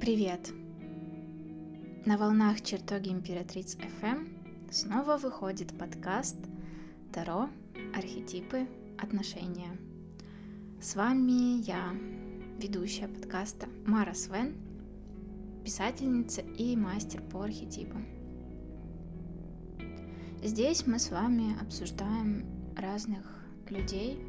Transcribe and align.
Привет! 0.00 0.52
На 2.04 2.18
волнах 2.18 2.60
чертоги 2.60 3.08
императриц 3.08 3.76
FM 3.76 4.28
снова 4.70 5.16
выходит 5.16 5.76
подкаст 5.76 6.36
Таро, 7.12 7.48
архетипы, 7.94 8.68
отношения. 8.98 9.76
С 10.80 10.96
вами 10.96 11.62
я, 11.62 11.92
ведущая 12.58 13.08
подкаста 13.08 13.68
Мара 13.86 14.12
Свен, 14.12 14.54
писательница 15.64 16.42
и 16.42 16.76
мастер 16.76 17.22
по 17.22 17.42
архетипам. 17.42 18.06
Здесь 20.44 20.86
мы 20.86 20.98
с 20.98 21.10
вами 21.10 21.58
обсуждаем 21.60 22.44
разных 22.76 23.46
людей 23.70 24.20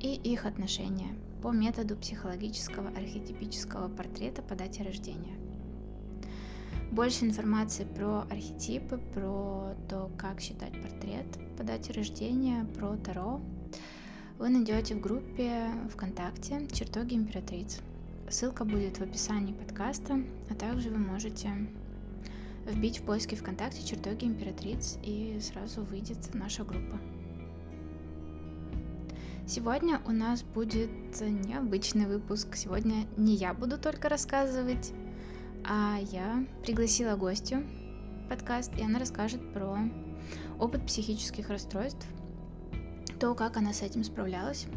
и 0.00 0.14
их 0.16 0.46
отношения– 0.46 1.14
по 1.42 1.50
методу 1.52 1.96
психологического 1.96 2.88
архетипического 2.88 3.88
портрета 3.88 4.42
по 4.42 4.54
дате 4.54 4.82
рождения. 4.82 5.36
Больше 6.90 7.24
информации 7.24 7.84
про 7.84 8.22
архетипы, 8.30 8.98
про 9.14 9.74
то, 9.88 10.10
как 10.18 10.40
считать 10.40 10.72
портрет 10.82 11.26
по 11.56 11.62
дате 11.62 11.92
рождения, 11.92 12.64
про 12.76 12.96
Таро 12.96 13.40
вы 14.38 14.48
найдете 14.48 14.94
в 14.94 15.00
группе 15.00 15.66
ВКонтакте 15.92 16.66
«Чертоги 16.72 17.14
императриц». 17.14 17.78
Ссылка 18.30 18.64
будет 18.64 18.96
в 18.96 19.02
описании 19.02 19.52
подкаста, 19.52 20.18
а 20.48 20.54
также 20.54 20.88
вы 20.88 20.96
можете 20.96 21.50
вбить 22.66 23.00
в 23.00 23.02
поиске 23.02 23.36
ВКонтакте 23.36 23.84
«Чертоги 23.86 24.24
императриц» 24.24 24.98
и 25.02 25.38
сразу 25.40 25.82
выйдет 25.82 26.32
наша 26.32 26.64
группа. 26.64 26.98
Сегодня 29.50 30.00
у 30.06 30.12
нас 30.12 30.44
будет 30.44 30.90
необычный 31.20 32.06
выпуск. 32.06 32.54
Сегодня 32.54 33.08
не 33.16 33.34
я 33.34 33.52
буду 33.52 33.78
только 33.78 34.08
рассказывать, 34.08 34.92
а 35.68 35.98
я 36.12 36.46
пригласила 36.62 37.16
гостю 37.16 37.64
подкаст, 38.28 38.70
и 38.78 38.84
она 38.84 39.00
расскажет 39.00 39.52
про 39.52 39.76
опыт 40.60 40.86
психических 40.86 41.48
расстройств, 41.50 42.06
то, 43.18 43.34
как 43.34 43.56
она 43.56 43.72
с 43.72 43.82
этим 43.82 44.04
справлялась, 44.04 44.68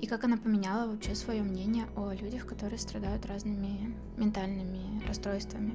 и 0.00 0.06
как 0.06 0.22
она 0.22 0.36
поменяла 0.36 0.88
вообще 0.88 1.16
свое 1.16 1.42
мнение 1.42 1.86
о 1.96 2.12
людях, 2.12 2.46
которые 2.46 2.78
страдают 2.78 3.26
разными 3.26 3.96
ментальными 4.16 5.04
расстройствами. 5.08 5.74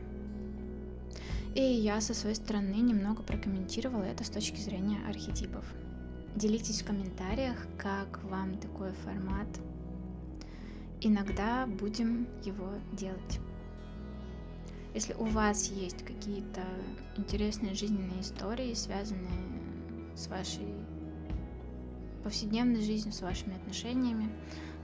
И 1.56 1.62
я 1.62 2.00
со 2.00 2.14
своей 2.14 2.36
стороны 2.36 2.76
немного 2.76 3.22
прокомментировала 3.22 4.04
это 4.04 4.24
с 4.24 4.30
точки 4.30 4.62
зрения 4.62 5.00
архетипов. 5.10 5.66
Делитесь 6.38 6.84
в 6.84 6.86
комментариях, 6.86 7.58
как 7.80 8.24
вам 8.26 8.60
такой 8.60 8.92
формат. 8.92 9.48
Иногда 11.02 11.66
будем 11.66 12.28
его 12.44 12.74
делать. 12.94 13.40
Если 14.94 15.16
у 15.16 15.24
вас 15.24 15.72
есть 15.72 16.06
какие-то 16.06 16.62
интересные 17.16 17.74
жизненные 17.74 18.22
истории, 18.22 18.76
связанные 18.76 19.32
с 20.16 20.28
вашей 20.28 20.76
повседневной 22.24 22.82
жизнью, 22.82 23.14
с 23.14 23.24
вашими 23.24 23.56
отношениями, 23.56 24.30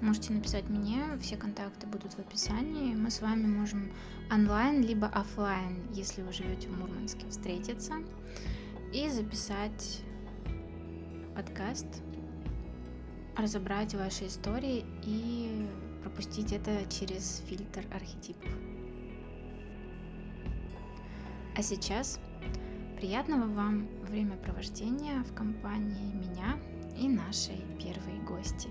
можете 0.01 0.33
написать 0.33 0.67
мне, 0.69 1.03
все 1.21 1.37
контакты 1.37 1.85
будут 1.85 2.13
в 2.13 2.19
описании. 2.19 2.95
Мы 2.95 3.11
с 3.11 3.21
вами 3.21 3.45
можем 3.45 3.91
онлайн 4.31 4.81
либо 4.81 5.05
офлайн, 5.05 5.83
если 5.93 6.23
вы 6.23 6.33
живете 6.33 6.67
в 6.69 6.79
Мурманске, 6.79 7.29
встретиться 7.29 7.93
и 8.91 9.07
записать 9.07 10.01
подкаст, 11.36 11.88
разобрать 13.36 13.95
ваши 13.95 14.28
истории 14.28 14.86
и 15.03 15.67
пропустить 16.02 16.52
это 16.52 16.86
через 16.89 17.44
фильтр 17.48 17.84
архетипов. 17.92 18.52
А 21.55 21.61
сейчас 21.61 22.20
приятного 22.98 23.48
вам 23.48 23.88
времяпровождения 24.04 25.23
в 25.23 25.33
компании 25.33 26.14
меня 26.14 26.60
и 26.98 27.08
нашей 27.08 27.58
первой 27.80 28.20
гости. 28.27 28.70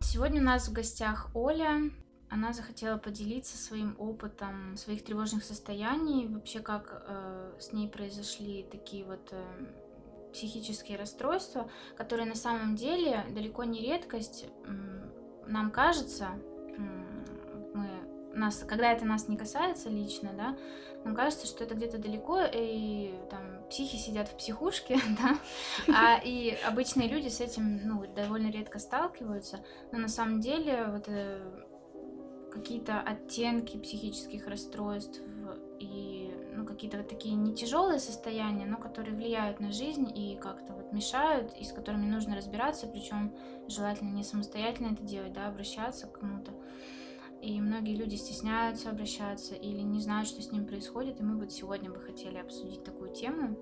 Сегодня 0.00 0.40
у 0.40 0.44
нас 0.44 0.68
в 0.68 0.72
гостях 0.72 1.30
Оля, 1.34 1.90
она 2.30 2.52
захотела 2.52 2.96
поделиться 2.96 3.58
своим 3.58 3.96
опытом 3.98 4.76
своих 4.76 5.04
тревожных 5.04 5.44
состояний, 5.44 6.28
вообще 6.28 6.60
как 6.60 7.04
э, 7.06 7.52
с 7.58 7.72
ней 7.72 7.88
произошли 7.88 8.64
такие 8.70 9.04
вот 9.04 9.28
э, 9.32 9.44
психические 10.32 10.96
расстройства, 10.96 11.68
которые 11.96 12.26
на 12.26 12.36
самом 12.36 12.76
деле 12.76 13.26
далеко 13.30 13.64
не 13.64 13.80
редкость. 13.80 14.46
Нам 15.46 15.72
кажется, 15.72 16.28
мы 17.74 17.88
нас, 18.32 18.64
когда 18.66 18.92
это 18.92 19.04
нас 19.04 19.26
не 19.26 19.36
касается 19.36 19.88
лично, 19.88 20.30
да, 20.36 20.56
нам 21.04 21.16
кажется, 21.16 21.46
что 21.46 21.64
это 21.64 21.74
где-то 21.74 21.98
далеко, 21.98 22.42
и 22.42 23.12
там 23.28 23.66
психи 23.68 23.96
сидят 23.96 24.28
в 24.28 24.36
психушке, 24.36 25.00
да, 25.20 25.38
а 25.88 26.20
и 26.22 26.56
обычные 26.64 27.08
люди 27.08 27.28
с 27.28 27.40
этим, 27.40 27.80
ну, 27.84 28.06
довольно 28.14 28.52
редко 28.52 28.78
сталкиваются, 28.78 29.64
но 29.90 29.98
на 29.98 30.08
самом 30.08 30.40
деле 30.40 30.86
вот 30.86 31.04
э, 31.08 31.40
какие-то 32.50 33.00
оттенки 33.00 33.78
психических 33.78 34.46
расстройств 34.46 35.20
и 35.78 36.32
ну, 36.54 36.66
какие-то 36.66 36.98
вот 36.98 37.08
такие 37.08 37.34
не 37.34 37.54
тяжелые 37.54 37.98
состояния, 38.00 38.66
но 38.66 38.76
которые 38.76 39.14
влияют 39.14 39.60
на 39.60 39.72
жизнь 39.72 40.10
и 40.14 40.36
как-то 40.36 40.72
вот 40.72 40.92
мешают, 40.92 41.52
и 41.58 41.64
с 41.64 41.72
которыми 41.72 42.06
нужно 42.06 42.36
разбираться, 42.36 42.86
причем 42.86 43.34
желательно 43.68 44.10
не 44.10 44.24
самостоятельно 44.24 44.92
это 44.92 45.02
делать, 45.02 45.32
да, 45.32 45.46
обращаться 45.46 46.06
к 46.06 46.20
кому-то. 46.20 46.52
И 47.40 47.58
многие 47.60 47.96
люди 47.96 48.16
стесняются 48.16 48.90
обращаться 48.90 49.54
или 49.54 49.80
не 49.80 50.00
знают, 50.00 50.28
что 50.28 50.42
с 50.42 50.52
ним 50.52 50.66
происходит, 50.66 51.20
и 51.20 51.22
мы 51.22 51.38
вот 51.38 51.52
сегодня 51.52 51.90
бы 51.90 51.98
хотели 51.98 52.36
обсудить 52.36 52.84
такую 52.84 53.14
тему. 53.14 53.56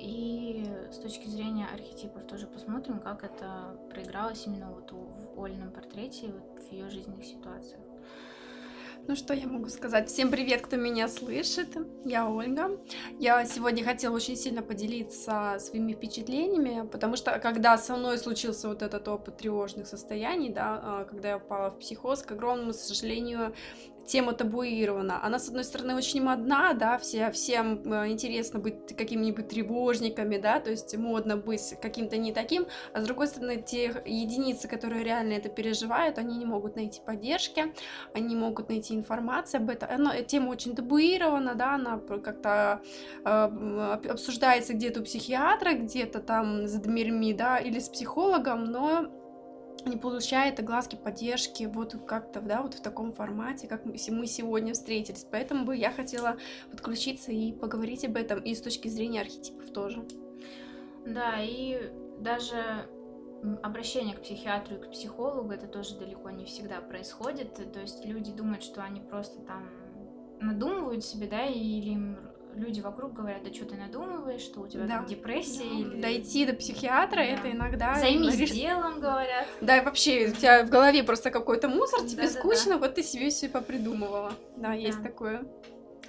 И 0.00 0.64
с 0.90 0.96
точки 0.96 1.28
зрения 1.28 1.66
архетипов 1.66 2.24
тоже 2.24 2.46
посмотрим, 2.46 3.00
как 3.00 3.22
это 3.22 3.78
проигралось 3.90 4.46
именно 4.46 4.72
вот 4.72 4.90
в 4.92 5.38
Ольном 5.38 5.70
портрете, 5.72 6.32
вот 6.32 6.62
в 6.62 6.72
ее 6.72 6.88
жизненных 6.88 7.24
ситуациях. 7.24 7.89
Ну 9.10 9.16
что 9.16 9.34
я 9.34 9.48
могу 9.48 9.68
сказать? 9.68 10.08
Всем 10.08 10.30
привет, 10.30 10.60
кто 10.60 10.76
меня 10.76 11.08
слышит. 11.08 11.76
Я 12.04 12.30
Ольга. 12.30 12.78
Я 13.18 13.44
сегодня 13.44 13.82
хотела 13.82 14.14
очень 14.14 14.36
сильно 14.36 14.62
поделиться 14.62 15.56
своими 15.58 15.94
впечатлениями, 15.94 16.86
потому 16.86 17.16
что 17.16 17.36
когда 17.40 17.76
со 17.76 17.96
мной 17.96 18.18
случился 18.18 18.68
вот 18.68 18.82
этот 18.82 19.08
опыт 19.08 19.38
тревожных 19.38 19.88
состояний, 19.88 20.50
да, 20.50 20.80
а, 20.80 21.04
когда 21.06 21.30
я 21.30 21.38
попала 21.40 21.70
в 21.72 21.80
психоз, 21.80 22.22
к 22.22 22.30
огромному 22.30 22.72
сожалению, 22.72 23.52
тема 24.10 24.32
табуирована. 24.32 25.24
Она, 25.24 25.38
с 25.38 25.48
одной 25.48 25.64
стороны, 25.64 25.94
очень 25.94 26.22
модна, 26.22 26.74
да, 26.74 26.98
все, 26.98 27.30
всем 27.30 27.80
э, 27.92 28.08
интересно 28.08 28.58
быть 28.58 28.96
какими-нибудь 28.96 29.48
тревожниками, 29.48 30.36
да, 30.36 30.58
то 30.60 30.70
есть 30.70 30.96
модно 30.96 31.36
быть 31.36 31.74
каким-то 31.80 32.16
не 32.16 32.32
таким, 32.32 32.66
а 32.92 33.00
с 33.00 33.04
другой 33.04 33.28
стороны, 33.28 33.62
те 33.62 34.02
единицы, 34.04 34.66
которые 34.66 35.04
реально 35.04 35.34
это 35.34 35.48
переживают, 35.48 36.18
они 36.18 36.36
не 36.38 36.44
могут 36.44 36.74
найти 36.74 37.00
поддержки, 37.04 37.72
они 38.12 38.34
могут 38.34 38.68
найти 38.68 38.94
информацию 39.00 39.62
об 39.62 39.70
этом. 39.70 39.90
Она, 39.90 40.22
тема 40.22 40.50
очень 40.50 40.74
табуирована, 40.74 41.54
да, 41.54 41.74
она 41.74 41.98
как-то 41.98 42.82
э, 43.24 43.98
обсуждается 44.08 44.74
где-то 44.74 45.00
у 45.00 45.04
психиатра, 45.04 45.72
где-то 45.72 46.20
там 46.20 46.66
за 46.66 46.80
дверьми, 46.80 47.34
да, 47.34 47.58
или 47.58 47.78
с 47.78 47.88
психологом, 47.88 48.64
но 48.64 49.10
не 49.84 49.96
получает 49.96 50.60
огласки 50.60 50.96
поддержки 50.96 51.64
вот 51.64 51.96
как-то, 52.06 52.40
да, 52.40 52.62
вот 52.62 52.74
в 52.74 52.82
таком 52.82 53.12
формате, 53.12 53.66
как 53.66 53.84
мы 53.86 53.96
сегодня 53.96 54.74
встретились. 54.74 55.26
Поэтому 55.30 55.64
бы 55.64 55.76
я 55.76 55.90
хотела 55.90 56.36
подключиться 56.70 57.32
и 57.32 57.52
поговорить 57.52 58.04
об 58.04 58.16
этом 58.16 58.40
и 58.40 58.54
с 58.54 58.60
точки 58.60 58.88
зрения 58.88 59.22
архетипов 59.22 59.70
тоже. 59.70 60.04
Да, 61.06 61.36
и 61.40 61.90
даже 62.18 62.86
обращение 63.62 64.16
к 64.16 64.22
психиатру 64.22 64.76
и 64.76 64.78
к 64.78 64.90
психологу 64.90 65.52
это 65.52 65.66
тоже 65.66 65.96
далеко 65.96 66.30
не 66.30 66.44
всегда 66.44 66.80
происходит. 66.80 67.54
То 67.72 67.80
есть 67.80 68.04
люди 68.04 68.32
думают, 68.32 68.62
что 68.62 68.82
они 68.82 69.00
просто 69.00 69.40
там 69.40 69.68
надумывают 70.40 71.04
себе, 71.04 71.26
да, 71.26 71.44
или 71.46 71.90
им 71.90 72.18
люди 72.54 72.80
вокруг 72.80 73.12
говорят, 73.12 73.42
да 73.44 73.52
что 73.52 73.64
ты 73.64 73.76
надумываешь, 73.76 74.40
что 74.40 74.60
у 74.60 74.66
тебя 74.66 74.82
да. 74.82 74.96
там 74.96 75.06
депрессия 75.06 75.64
да. 75.64 75.74
или... 75.74 76.00
Дойти 76.00 76.46
до 76.46 76.54
психиатра, 76.54 77.16
да. 77.16 77.22
это 77.22 77.50
иногда... 77.50 77.94
Займись 77.94 78.30
говоришь... 78.30 78.50
делом, 78.50 79.00
говорят. 79.00 79.46
Да, 79.60 79.78
и 79.78 79.84
вообще 79.84 80.28
у 80.28 80.32
тебя 80.32 80.64
в 80.64 80.70
голове 80.70 81.02
просто 81.02 81.30
какой-то 81.30 81.68
мусор, 81.68 82.06
тебе 82.06 82.24
да, 82.24 82.30
скучно, 82.30 82.72
да, 82.72 82.78
да. 82.78 82.86
вот 82.86 82.94
ты 82.94 83.02
себе 83.02 83.30
все 83.30 83.48
попридумывала. 83.48 84.32
Да, 84.56 84.68
да, 84.68 84.72
есть 84.74 85.02
такое. 85.02 85.44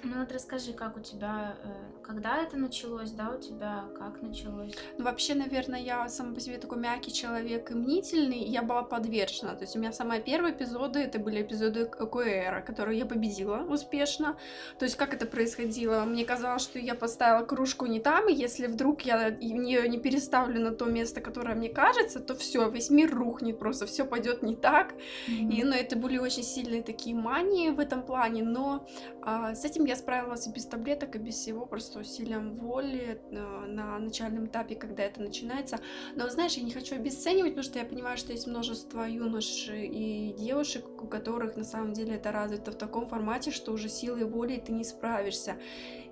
Ну 0.04 0.18
вот 0.18 0.32
расскажи, 0.32 0.72
как 0.72 0.96
у 0.96 1.00
тебя, 1.00 1.54
э, 1.62 1.68
когда 2.02 2.42
это 2.42 2.56
началось, 2.56 3.12
да, 3.12 3.30
у 3.30 3.40
тебя, 3.40 3.84
как 3.96 4.20
началось? 4.20 4.74
Ну, 4.98 5.04
вообще, 5.04 5.34
наверное, 5.34 5.80
я 5.80 6.08
сама 6.08 6.34
по 6.34 6.40
себе 6.40 6.58
такой 6.58 6.78
мягкий 6.78 7.12
человек 7.12 7.70
и 7.70 7.74
мнительный, 7.74 8.38
и 8.38 8.50
я 8.50 8.62
была 8.62 8.82
подвержена. 8.82 9.54
То 9.54 9.62
есть 9.62 9.76
у 9.76 9.78
меня 9.78 9.92
самые 9.92 10.20
первые 10.20 10.54
эпизоды, 10.54 10.98
это 10.98 11.20
были 11.20 11.42
эпизоды 11.42 11.86
КР, 11.86 12.64
которые 12.66 12.98
я 12.98 13.06
победила 13.06 13.58
успешно. 13.58 14.36
То 14.78 14.84
есть 14.84 14.96
как 14.96 15.14
это 15.14 15.24
происходило? 15.24 16.00
Мне 16.04 16.24
казалось, 16.24 16.62
что 16.62 16.80
я 16.80 16.96
поставила 16.96 17.44
кружку 17.44 17.86
не 17.86 18.00
там, 18.00 18.28
и 18.28 18.34
если 18.34 18.66
вдруг 18.66 19.02
я 19.02 19.28
ее 19.28 19.88
не 19.88 19.98
переставлю 19.98 20.60
на 20.60 20.72
то 20.72 20.86
место, 20.86 21.20
которое 21.20 21.54
мне 21.54 21.68
кажется, 21.68 22.18
то 22.18 22.34
все, 22.34 22.68
весь 22.68 22.90
мир 22.90 23.14
рухнет 23.14 23.58
просто, 23.58 23.86
все 23.86 24.04
пойдет 24.04 24.42
не 24.42 24.56
так. 24.56 24.94
Mm-hmm. 25.28 25.52
И, 25.52 25.62
ну, 25.62 25.72
это 25.72 25.96
были 25.96 26.18
очень 26.18 26.42
сильные 26.42 26.82
такие 26.82 27.14
мании 27.14 27.70
в 27.70 27.78
этом 27.78 28.02
плане, 28.02 28.42
но 28.42 28.86
а, 29.22 29.54
с 29.54 29.64
этим 29.64 29.84
я 29.84 29.91
справилась 29.96 30.46
и 30.46 30.50
без 30.50 30.66
таблеток, 30.66 31.16
и 31.16 31.18
без 31.18 31.34
всего, 31.34 31.66
просто 31.66 32.00
усилием 32.00 32.56
воли 32.56 33.20
а, 33.30 33.66
на 33.66 33.98
начальном 33.98 34.46
этапе, 34.46 34.74
когда 34.74 35.02
это 35.02 35.20
начинается. 35.20 35.78
Но, 36.14 36.28
знаешь, 36.28 36.54
я 36.54 36.62
не 36.62 36.72
хочу 36.72 36.94
обесценивать, 36.94 37.52
потому 37.52 37.64
что 37.64 37.78
я 37.78 37.84
понимаю, 37.84 38.16
что 38.16 38.32
есть 38.32 38.46
множество 38.46 39.02
юнош 39.02 39.68
и 39.70 40.34
девушек, 40.38 40.84
у 41.02 41.06
которых 41.06 41.56
на 41.56 41.64
самом 41.64 41.92
деле 41.92 42.14
это 42.14 42.32
развито 42.32 42.72
в 42.72 42.76
таком 42.76 43.06
формате, 43.06 43.50
что 43.50 43.72
уже 43.72 43.88
силой 43.88 44.24
воли 44.24 44.62
ты 44.64 44.72
не 44.72 44.84
справишься. 44.84 45.56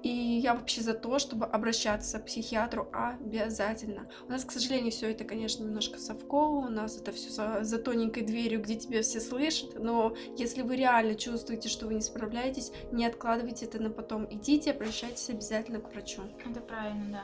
И 0.03 0.09
я 0.09 0.55
вообще 0.55 0.81
за 0.81 0.95
то, 0.95 1.19
чтобы 1.19 1.47
обращаться 1.47 2.19
к 2.19 2.27
психиатру 2.27 2.89
обязательно. 2.93 4.09
У 4.27 4.31
нас, 4.31 4.45
к 4.45 4.53
сожалению, 4.53 4.93
все 4.93 5.11
это, 5.11 5.25
конечно, 5.25 5.65
немножко 5.65 5.99
совково, 5.99 6.67
у 6.67 6.71
нас 6.71 6.97
это 6.97 7.13
все 7.13 7.31
за, 7.31 7.65
за 7.65 7.79
тоненькой 7.79 8.23
дверью, 8.23 8.63
где 8.63 8.77
тебя 8.77 9.03
все 9.03 9.21
слышат, 9.21 9.79
но 9.79 10.15
если 10.37 10.63
вы 10.63 10.77
реально 10.77 11.15
чувствуете, 11.15 11.69
что 11.69 11.87
вы 11.87 11.95
не 11.95 12.01
справляетесь, 12.01 12.73
не 12.93 13.07
откладывайте 13.07 13.67
это 13.67 13.79
на 13.81 13.91
потом. 13.91 14.27
Идите, 14.31 14.71
обращайтесь 14.71 15.29
обязательно 15.31 15.81
к 15.81 15.93
врачу. 15.93 16.23
Это 16.49 16.61
правильно, 16.61 17.11
да. 17.11 17.23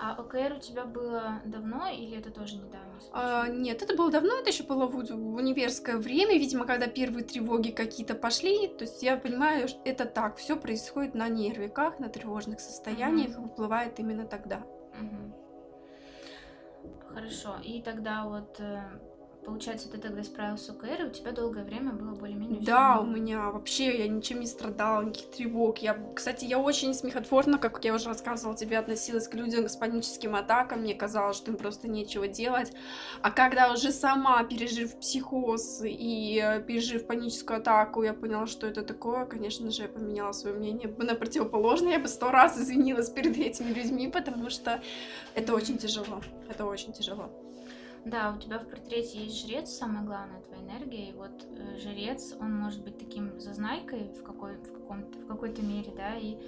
А 0.00 0.14
ОКР 0.20 0.54
у 0.56 0.60
тебя 0.60 0.84
было 0.84 1.40
давно 1.44 1.88
или 1.88 2.16
это 2.16 2.30
тоже 2.30 2.56
недавно? 2.56 3.00
А, 3.12 3.48
нет, 3.48 3.82
это 3.82 3.96
было 3.96 4.10
давно, 4.10 4.38
это 4.38 4.50
еще 4.50 4.62
было 4.62 4.86
в, 4.86 4.96
универское 4.96 5.96
время, 5.96 6.38
видимо, 6.38 6.66
когда 6.66 6.86
первые 6.86 7.24
тревоги 7.24 7.70
какие-то 7.70 8.14
пошли, 8.14 8.68
то 8.68 8.84
есть 8.84 9.02
я 9.02 9.16
понимаю, 9.16 9.68
что 9.68 9.80
это 9.84 10.04
так, 10.04 10.36
все 10.36 10.56
происходит 10.56 11.14
на 11.14 11.28
нервиках, 11.28 11.98
на 11.98 12.08
тревожных 12.18 12.60
состояниях, 12.60 13.30
mm-hmm. 13.30 13.42
выплывает 13.42 13.98
именно 14.00 14.26
тогда. 14.26 14.62
Mm-hmm. 15.00 15.32
Хорошо, 17.14 17.56
и 17.62 17.82
тогда 17.82 18.24
вот 18.24 18.60
э, 18.60 18.82
Получается, 19.44 19.88
ты 19.88 19.96
тогда 19.98 20.22
справился 20.22 20.66
с 20.66 20.70
ОКР, 20.70 21.02
и 21.02 21.04
у 21.04 21.10
тебя 21.10 21.32
долгое 21.32 21.64
время 21.64 21.92
было 21.92 22.14
более-менее 22.14 22.60
Да, 22.60 23.00
у 23.00 23.06
меня 23.06 23.50
вообще, 23.50 23.98
я 23.98 24.08
ничем 24.08 24.40
не 24.40 24.46
страдала, 24.46 25.02
никаких 25.02 25.30
тревог. 25.30 25.78
Я, 25.78 25.98
кстати, 26.14 26.44
я 26.44 26.58
очень 26.58 26.92
смехотворно, 26.92 27.58
как 27.58 27.82
я 27.84 27.94
уже 27.94 28.08
рассказывала 28.08 28.56
тебе, 28.56 28.78
относилась 28.78 29.26
к 29.26 29.34
людям 29.34 29.68
с 29.68 29.76
паническим 29.76 30.36
атакам. 30.36 30.80
Мне 30.80 30.94
казалось, 30.94 31.36
что 31.36 31.50
им 31.50 31.56
просто 31.56 31.88
нечего 31.88 32.28
делать. 32.28 32.72
А 33.22 33.30
когда 33.30 33.72
уже 33.72 33.90
сама, 33.90 34.42
пережив 34.44 34.98
психоз 34.98 35.80
и 35.82 36.40
э, 36.44 36.60
пережив 36.62 37.06
паническую 37.06 37.60
атаку, 37.60 38.02
я 38.02 38.12
поняла, 38.12 38.46
что 38.46 38.66
это 38.66 38.82
такое, 38.82 39.24
конечно 39.24 39.70
же, 39.70 39.82
я 39.82 39.88
поменяла 39.88 40.32
свое 40.32 40.54
мнение 40.56 40.94
на 40.98 41.14
противоположное. 41.14 41.92
Я 41.92 41.98
бы 41.98 42.08
сто 42.08 42.30
раз 42.30 42.58
извинилась 42.58 43.08
перед 43.08 43.38
этими 43.38 43.72
людьми, 43.72 44.08
потому 44.08 44.50
что 44.50 44.82
это 45.34 45.54
очень 45.54 45.78
тяжело. 45.78 46.20
Это 46.50 46.66
очень 46.66 46.92
тяжело. 46.92 47.30
Да, 48.10 48.34
у 48.34 48.40
тебя 48.40 48.58
в 48.58 48.66
портрете 48.66 49.18
есть 49.18 49.44
жрец, 49.44 49.70
самое 49.70 50.04
главное, 50.04 50.40
твоя 50.40 50.62
энергия. 50.62 51.10
И 51.10 51.12
вот 51.12 51.44
э, 51.50 51.78
жрец, 51.78 52.34
он 52.40 52.54
может 52.54 52.82
быть 52.82 52.98
таким 52.98 53.38
зазнайкой 53.38 54.12
в, 54.14 54.22
какой, 54.22 54.56
в, 54.56 54.72
каком-то, 54.72 55.18
в 55.18 55.26
какой-то 55.26 55.60
мере, 55.62 55.92
да, 55.94 56.16
и, 56.16 56.38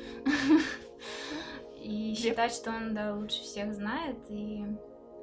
и 1.83 2.15
считать, 2.15 2.53
что 2.53 2.71
он 2.71 2.95
да, 2.95 3.15
лучше 3.15 3.43
всех 3.43 3.75
знает, 3.75 4.17
и 4.31 4.65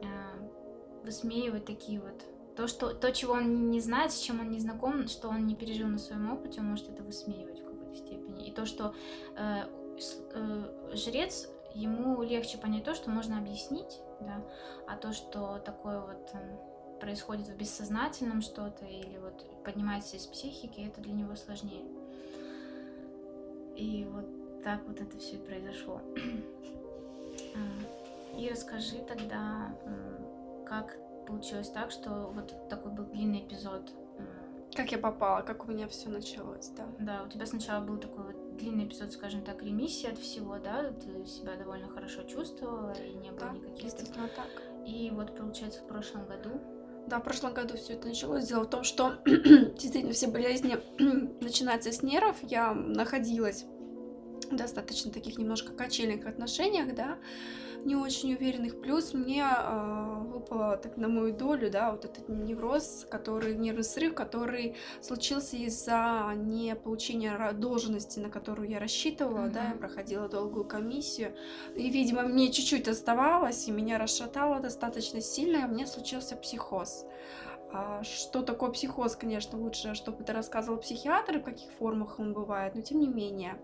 э, 0.04 1.04
высмеивать 1.04 1.66
такие 1.66 2.00
вот 2.00 2.24
то, 2.56 2.68
что, 2.68 2.94
то, 2.94 3.12
чего 3.12 3.34
он 3.34 3.72
не 3.72 3.80
знает, 3.80 4.12
с 4.12 4.20
чем 4.20 4.40
он 4.40 4.50
не 4.52 4.60
знаком, 4.60 5.08
что 5.08 5.30
он 5.30 5.48
не 5.48 5.56
пережил 5.56 5.88
на 5.88 5.98
своем 5.98 6.32
опыте, 6.32 6.60
он 6.60 6.68
может 6.68 6.90
это 6.90 7.04
высмеивать 7.04 7.62
в 7.62 7.66
какой-то 7.66 7.96
степени. 7.96 8.48
И 8.48 8.52
то, 8.52 8.66
что 8.66 8.94
э, 9.36 9.64
э, 10.34 10.94
жрец, 10.94 11.50
ему 11.74 12.22
легче 12.22 12.60
понять 12.60 12.84
то, 12.84 12.94
что 12.94 13.10
можно 13.10 13.40
объяснить, 13.40 14.02
да, 14.20 14.42
а 14.88 14.96
то, 14.96 15.14
что 15.14 15.60
такое 15.60 16.00
вот 16.00 16.30
эм, 16.34 17.00
происходит 17.00 17.48
в 17.48 17.56
бессознательном 17.56 18.42
что-то 18.42 18.86
или 18.86 19.18
вот 19.18 19.46
поднимается 19.64 20.18
из 20.18 20.26
психики, 20.26 20.82
это 20.82 21.02
для 21.02 21.14
него 21.14 21.36
сложнее. 21.36 21.86
И 23.76 24.08
вот 24.12 24.64
так 24.64 24.82
вот 24.88 25.00
это 25.00 25.18
все 25.20 25.36
и 25.36 25.40
произошло. 25.40 26.02
А, 27.56 28.38
и 28.38 28.50
расскажи 28.50 28.98
тогда, 29.08 29.76
как 30.66 30.98
получилось 31.28 31.70
так, 31.70 31.92
что 31.92 32.32
вот 32.34 32.54
такой 32.70 32.92
был 32.92 33.06
длинный 33.06 33.42
эпизод. 33.42 33.92
Как 34.76 34.92
я 34.92 34.98
попала, 34.98 35.42
как 35.42 35.68
у 35.68 35.72
меня 35.72 35.88
все 35.88 36.10
началось, 36.10 36.70
да. 36.70 36.86
Да, 37.00 37.24
у 37.24 37.30
тебя 37.30 37.46
сначала 37.46 37.84
был 37.84 37.98
такой 37.98 38.26
вот 38.26 38.47
длинный 38.58 38.86
эпизод, 38.86 39.12
скажем 39.12 39.44
так, 39.44 39.64
ремиссии 39.64 40.10
от 40.10 40.18
всего, 40.18 40.58
да, 40.58 40.92
ты 40.92 41.26
себя 41.26 41.56
довольно 41.56 41.88
хорошо 41.90 42.24
чувствовала 42.24 42.94
и 42.94 43.14
не 43.14 43.32
было 43.32 43.40
да, 43.40 43.52
никаких... 43.52 43.86
естественно, 43.86 44.30
так. 44.36 44.48
И 44.86 45.12
вот, 45.12 45.36
получается, 45.36 45.82
в 45.82 45.88
прошлом 45.88 46.26
году 46.26 46.62
да, 47.08 47.20
в 47.20 47.24
прошлом 47.24 47.54
году 47.54 47.78
все 47.78 47.94
это 47.94 48.10
началось. 48.10 48.48
Дело 48.48 48.64
в 48.64 48.70
том, 48.70 48.84
что 48.84 49.16
действительно 49.26 50.12
все 50.12 50.28
болезни 50.28 50.78
начинаются 51.42 51.94
с 51.94 52.04
нервов. 52.04 52.36
Я 52.42 52.74
находилась 52.74 53.66
достаточно 54.52 55.12
таких 55.12 55.38
немножко 55.38 55.74
качельных 55.74 56.26
отношениях, 56.26 56.94
да, 56.96 57.18
не 57.84 57.96
очень 57.96 58.34
уверенных. 58.34 58.82
Плюс 58.82 59.14
мне 59.14 59.46
э, 59.46 60.24
выпало 60.26 60.78
так 60.78 60.98
на 60.98 61.08
мою 61.08 61.34
долю, 61.34 61.70
да, 61.72 61.92
вот 61.92 62.06
этот 62.06 62.28
невроз, 62.28 63.06
который, 63.10 63.56
нервный 63.56 63.84
срыв, 63.84 64.14
который 64.14 64.76
случился 65.02 65.56
из-за 65.58 66.34
не 66.36 66.76
получения 66.76 67.52
должности, 67.54 68.20
на 68.20 68.30
которую 68.30 68.70
я 68.70 68.80
рассчитывала, 68.80 69.46
mm-hmm. 69.46 69.52
да, 69.52 69.70
я 69.70 69.76
проходила 69.76 70.28
долгую 70.28 70.66
комиссию, 70.66 71.36
и, 71.76 71.90
видимо, 71.90 72.24
мне 72.24 72.52
чуть-чуть 72.52 72.88
оставалось, 72.88 73.68
и 73.68 73.72
меня 73.72 73.98
расшатало 73.98 74.60
достаточно 74.60 75.22
сильно, 75.22 75.66
и 75.66 75.68
мне 75.68 75.88
случился 75.88 76.36
психоз. 76.36 77.06
А 77.72 78.02
что 78.04 78.42
такое 78.44 78.72
психоз, 78.72 79.16
конечно, 79.16 79.60
лучше, 79.60 79.94
чтобы 79.94 80.24
ты 80.24 80.32
рассказывал 80.34 80.80
психиатр, 80.80 81.40
в 81.40 81.44
каких 81.44 81.70
формах 81.74 82.20
он 82.20 82.34
бывает, 82.34 82.76
но 82.76 82.82
тем 82.82 83.00
не 83.00 83.08
менее, 83.08 83.60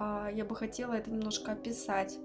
я 0.00 0.44
бы 0.44 0.54
хотела 0.54 0.94
это 0.94 1.10
немножко 1.10 1.52
описать. 1.52 2.18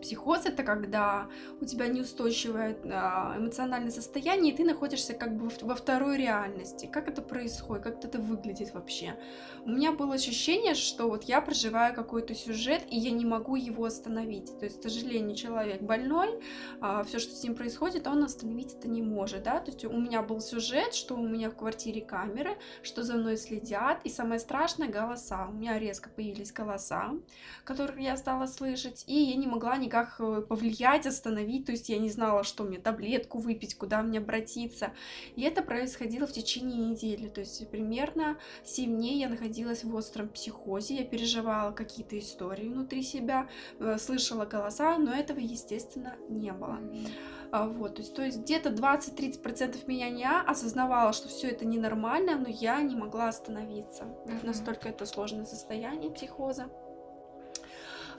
Психоз 0.00 0.46
это 0.46 0.62
когда 0.62 1.28
у 1.60 1.64
тебя 1.64 1.88
неустойчивое 1.88 2.76
а, 2.84 3.36
эмоциональное 3.36 3.90
состояние, 3.90 4.52
и 4.52 4.56
ты 4.56 4.64
находишься 4.64 5.14
как 5.14 5.36
бы 5.36 5.50
во 5.62 5.74
второй 5.74 6.16
реальности. 6.18 6.86
Как 6.86 7.08
это 7.08 7.22
происходит, 7.22 7.84
как 7.84 8.04
это 8.04 8.18
выглядит 8.18 8.74
вообще? 8.74 9.18
У 9.64 9.70
меня 9.70 9.92
было 9.92 10.14
ощущение, 10.14 10.74
что 10.74 11.08
вот 11.08 11.24
я 11.24 11.40
проживаю 11.40 11.94
какой-то 11.94 12.34
сюжет, 12.34 12.82
и 12.90 12.96
я 12.96 13.10
не 13.10 13.24
могу 13.24 13.56
его 13.56 13.84
остановить. 13.84 14.58
То 14.58 14.64
есть, 14.64 14.80
к 14.80 14.82
сожалению, 14.82 15.36
человек 15.36 15.82
больной, 15.82 16.40
а, 16.80 17.02
все, 17.02 17.18
что 17.18 17.34
с 17.34 17.42
ним 17.42 17.54
происходит, 17.54 18.06
он 18.06 18.22
остановить 18.22 18.74
это 18.74 18.88
не 18.88 19.02
может, 19.02 19.42
да? 19.42 19.60
То 19.60 19.70
есть 19.70 19.84
у 19.84 19.98
меня 19.98 20.22
был 20.22 20.40
сюжет, 20.40 20.94
что 20.94 21.14
у 21.16 21.26
меня 21.26 21.50
в 21.50 21.56
квартире 21.56 22.00
камеры, 22.00 22.56
что 22.82 23.02
за 23.02 23.14
мной 23.14 23.36
следят, 23.36 24.00
и 24.04 24.08
самое 24.08 24.38
страшное— 24.38 24.88
голоса. 24.88 25.46
У 25.48 25.52
меня 25.52 25.78
резко 25.78 26.08
появились 26.08 26.52
голоса, 26.52 27.10
которых 27.64 27.98
я 27.98 28.16
стала 28.16 28.46
слышать, 28.46 29.04
и 29.06 29.14
я 29.14 29.36
не 29.36 29.46
могла 29.46 29.76
никак 29.88 30.16
э, 30.20 30.42
повлиять, 30.42 31.06
остановить, 31.06 31.66
то 31.66 31.72
есть 31.72 31.88
я 31.88 31.98
не 31.98 32.10
знала, 32.10 32.44
что 32.44 32.64
мне 32.64 32.78
таблетку 32.78 33.38
выпить, 33.38 33.76
куда 33.76 34.02
мне 34.02 34.18
обратиться. 34.18 34.92
И 35.36 35.42
это 35.42 35.62
происходило 35.62 36.26
в 36.26 36.32
течение 36.32 36.90
недели, 36.90 37.28
то 37.28 37.40
есть 37.40 37.68
примерно 37.70 38.38
7 38.64 38.96
дней 38.96 39.18
я 39.20 39.28
находилась 39.28 39.84
в 39.84 39.94
остром 39.94 40.28
психозе, 40.28 40.96
я 40.96 41.04
переживала 41.04 41.72
какие-то 41.72 42.18
истории 42.18 42.68
внутри 42.68 43.02
себя, 43.02 43.48
э, 43.80 43.96
слышала 43.98 44.44
голоса, 44.44 44.98
но 44.98 45.12
этого, 45.12 45.38
естественно, 45.38 46.16
не 46.28 46.52
было. 46.52 46.78
А, 47.50 47.66
вот, 47.66 47.94
то 47.94 48.02
есть, 48.02 48.14
то 48.14 48.22
есть 48.22 48.38
где-то 48.40 48.68
20-30% 48.68 49.86
меня 49.86 50.10
не 50.10 50.28
осознавала, 50.28 51.14
что 51.14 51.28
все 51.28 51.48
это 51.48 51.64
ненормально, 51.64 52.36
но 52.36 52.48
я 52.48 52.82
не 52.82 52.94
могла 52.94 53.28
остановиться. 53.28 54.04
Mm-hmm. 54.04 54.46
Настолько 54.46 54.90
это 54.90 55.06
сложное 55.06 55.46
состояние 55.46 56.10
психоза. 56.10 56.68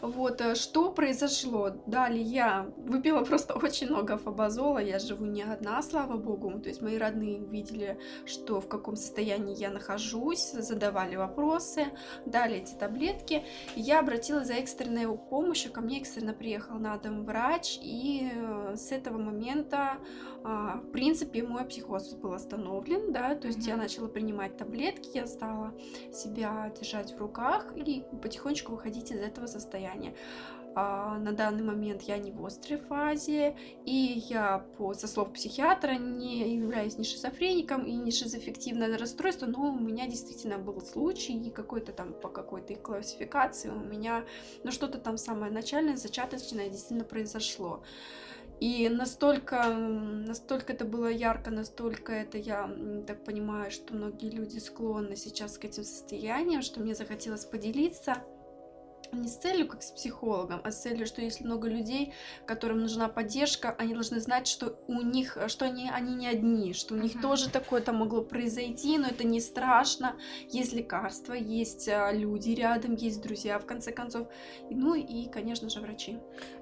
Вот, 0.02 0.42
э, 0.42 0.56
что 0.56 0.92
произошло? 0.92 1.72
Далее 1.86 2.22
я 2.22 2.68
выпила 2.78 3.22
просто 3.26 3.54
очень 3.56 3.88
много 3.88 4.18
фабазола, 4.18 4.80
я 4.80 5.00
живу 5.00 5.26
не 5.26 5.44
одна, 5.44 5.82
слава 5.82 6.18
богу, 6.18 6.60
то 6.60 6.70
есть 6.70 6.82
мои 6.82 6.98
родные 6.98 7.42
увидели, 7.42 8.00
что 8.26 8.62
в 8.62 8.68
каком 8.68 8.96
состоянии 8.96 9.56
я 9.56 9.70
нахожусь, 9.72 10.52
задавали 10.52 11.16
вопросы, 11.16 11.88
дали 12.26 12.58
эти 12.58 12.74
таблетки, 12.74 13.44
я 13.76 14.00
обратилась 14.00 14.48
за 14.48 14.54
экстренной 14.54 15.08
помощью, 15.18 15.72
ко 15.72 15.82
мне 15.82 16.00
экстренно 16.00 16.34
приехал 16.34 16.76
на 16.76 16.98
дом 16.98 17.26
врач, 17.26 17.80
и 17.82 18.30
э, 18.34 18.76
с 18.76 18.92
этого 18.92 19.18
момента, 19.18 19.98
а, 20.44 20.78
в 20.78 20.92
принципе, 20.92 21.44
мой 21.44 21.66
психоз 21.66 22.14
был 22.14 22.34
остановлен, 22.34 23.12
да, 23.12 23.36
то 23.36 23.48
есть 23.48 23.60
mm-hmm. 23.60 23.70
я 23.70 23.78
начала 23.78 24.08
принимать 24.08 24.58
таблетки, 24.58 25.10
я 25.14 25.28
стала 25.28 25.74
себя 26.14 26.72
держать 26.80 27.14
в 27.14 27.18
руках 27.18 27.74
и 27.76 28.04
потихонечку 28.22 28.72
выходить 28.72 29.12
из 29.12 29.20
этого 29.20 29.48
состояния. 29.48 29.89
А, 30.76 31.18
на 31.18 31.32
данный 31.32 31.64
момент 31.64 32.04
я 32.04 32.18
не 32.18 32.32
в 32.32 32.46
острой 32.46 32.80
фазе, 32.80 33.56
и 33.86 34.24
я, 34.30 34.66
по, 34.78 34.94
со 34.94 35.08
слов 35.08 35.34
психиатра, 35.34 35.94
не 35.94 36.56
являюсь 36.56 36.98
ни 36.98 37.04
шизофреником 37.04 37.86
и 37.86 37.92
не 37.94 38.12
шизоффективное 38.12 38.98
расстройство, 38.98 39.48
но 39.48 39.74
у 39.74 39.80
меня 39.80 40.08
действительно 40.08 40.58
был 40.58 40.80
случай, 40.82 41.34
и 41.34 41.50
какой-то 41.50 41.92
там 41.92 42.14
по 42.14 42.30
какой-то 42.30 42.76
классификации 42.76 43.70
у 43.70 43.80
меня, 43.80 44.26
ну 44.64 44.72
что-то 44.72 45.00
там 45.00 45.18
самое 45.18 45.52
начальное, 45.52 45.98
зачаточное 45.98 46.70
действительно 46.70 47.04
произошло. 47.04 47.84
И 48.60 48.90
настолько, 48.90 49.74
настолько 49.74 50.74
это 50.74 50.84
было 50.84 51.08
ярко, 51.08 51.50
настолько 51.50 52.12
это 52.12 52.38
я 52.38 52.70
так 53.08 53.24
понимаю, 53.24 53.72
что 53.72 53.94
многие 53.94 54.30
люди 54.30 54.60
склонны 54.60 55.16
сейчас 55.16 55.58
к 55.58 55.66
этим 55.66 55.84
состояниям, 55.84 56.62
что 56.62 56.82
мне 56.82 56.94
захотелось 56.94 57.46
поделиться 57.46 58.18
не 59.12 59.28
с 59.28 59.38
целью 59.38 59.68
как 59.68 59.84
с 59.84 59.92
психологом, 59.92 60.62
а 60.64 60.72
с 60.72 60.82
целью, 60.82 61.06
что 61.06 61.22
если 61.22 61.44
много 61.44 61.68
людей, 61.68 62.14
которым 62.46 62.82
нужна 62.82 63.08
поддержка, 63.08 63.76
они 63.78 63.94
должны 63.94 64.20
знать, 64.20 64.48
что 64.48 64.80
у 64.88 65.02
них, 65.02 65.38
что 65.48 65.66
они, 65.66 65.90
они 65.90 66.16
не 66.16 66.28
одни, 66.28 66.74
что 66.74 66.96
у 66.96 66.98
них 66.98 67.16
uh-huh. 67.16 67.22
тоже 67.22 67.50
такое-то 67.50 67.94
могло 67.94 68.22
произойти, 68.22 68.98
но 68.98 69.08
это 69.08 69.24
не 69.24 69.40
страшно. 69.42 70.16
Есть 70.50 70.74
лекарства, 70.74 71.34
есть 71.34 71.88
а, 71.88 72.12
люди 72.12 72.52
рядом, 72.52 72.96
есть 72.96 73.22
друзья, 73.22 73.60
в 73.60 73.66
конце 73.66 73.92
концов. 73.92 74.28
Ну 74.70 74.96
и, 74.96 75.30
конечно 75.30 75.70
же, 75.70 75.80
врачи. 75.80 76.20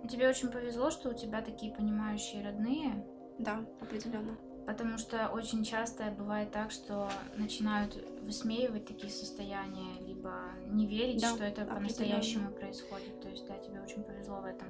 Тебе 0.10 0.30
очень 0.30 0.50
повезло, 0.50 0.92
что 0.92 1.10
у 1.10 1.14
тебя 1.14 1.42
такие 1.42 1.74
понимающие 1.74 2.44
родные. 2.44 3.06
Да, 3.40 3.66
определенно. 3.82 4.38
Потому 4.66 4.98
что 4.98 5.30
очень 5.30 5.64
часто 5.64 6.12
бывает 6.12 6.52
так, 6.52 6.72
что 6.72 7.10
начинают 7.38 7.96
высмеивать 8.22 8.86
такие 8.86 9.12
состояния, 9.12 10.02
либо 10.28 10.76
не 10.76 10.86
верить, 10.86 11.22
да, 11.22 11.34
что 11.34 11.44
это 11.44 11.66
по-настоящему 11.66 12.52
происходит. 12.52 13.22
То 13.22 13.30
есть, 13.30 13.48
да, 13.48 13.58
тебе 13.58 13.80
очень 13.82 14.04
повезло 14.04 14.42
в 14.42 14.46
этом. 14.46 14.68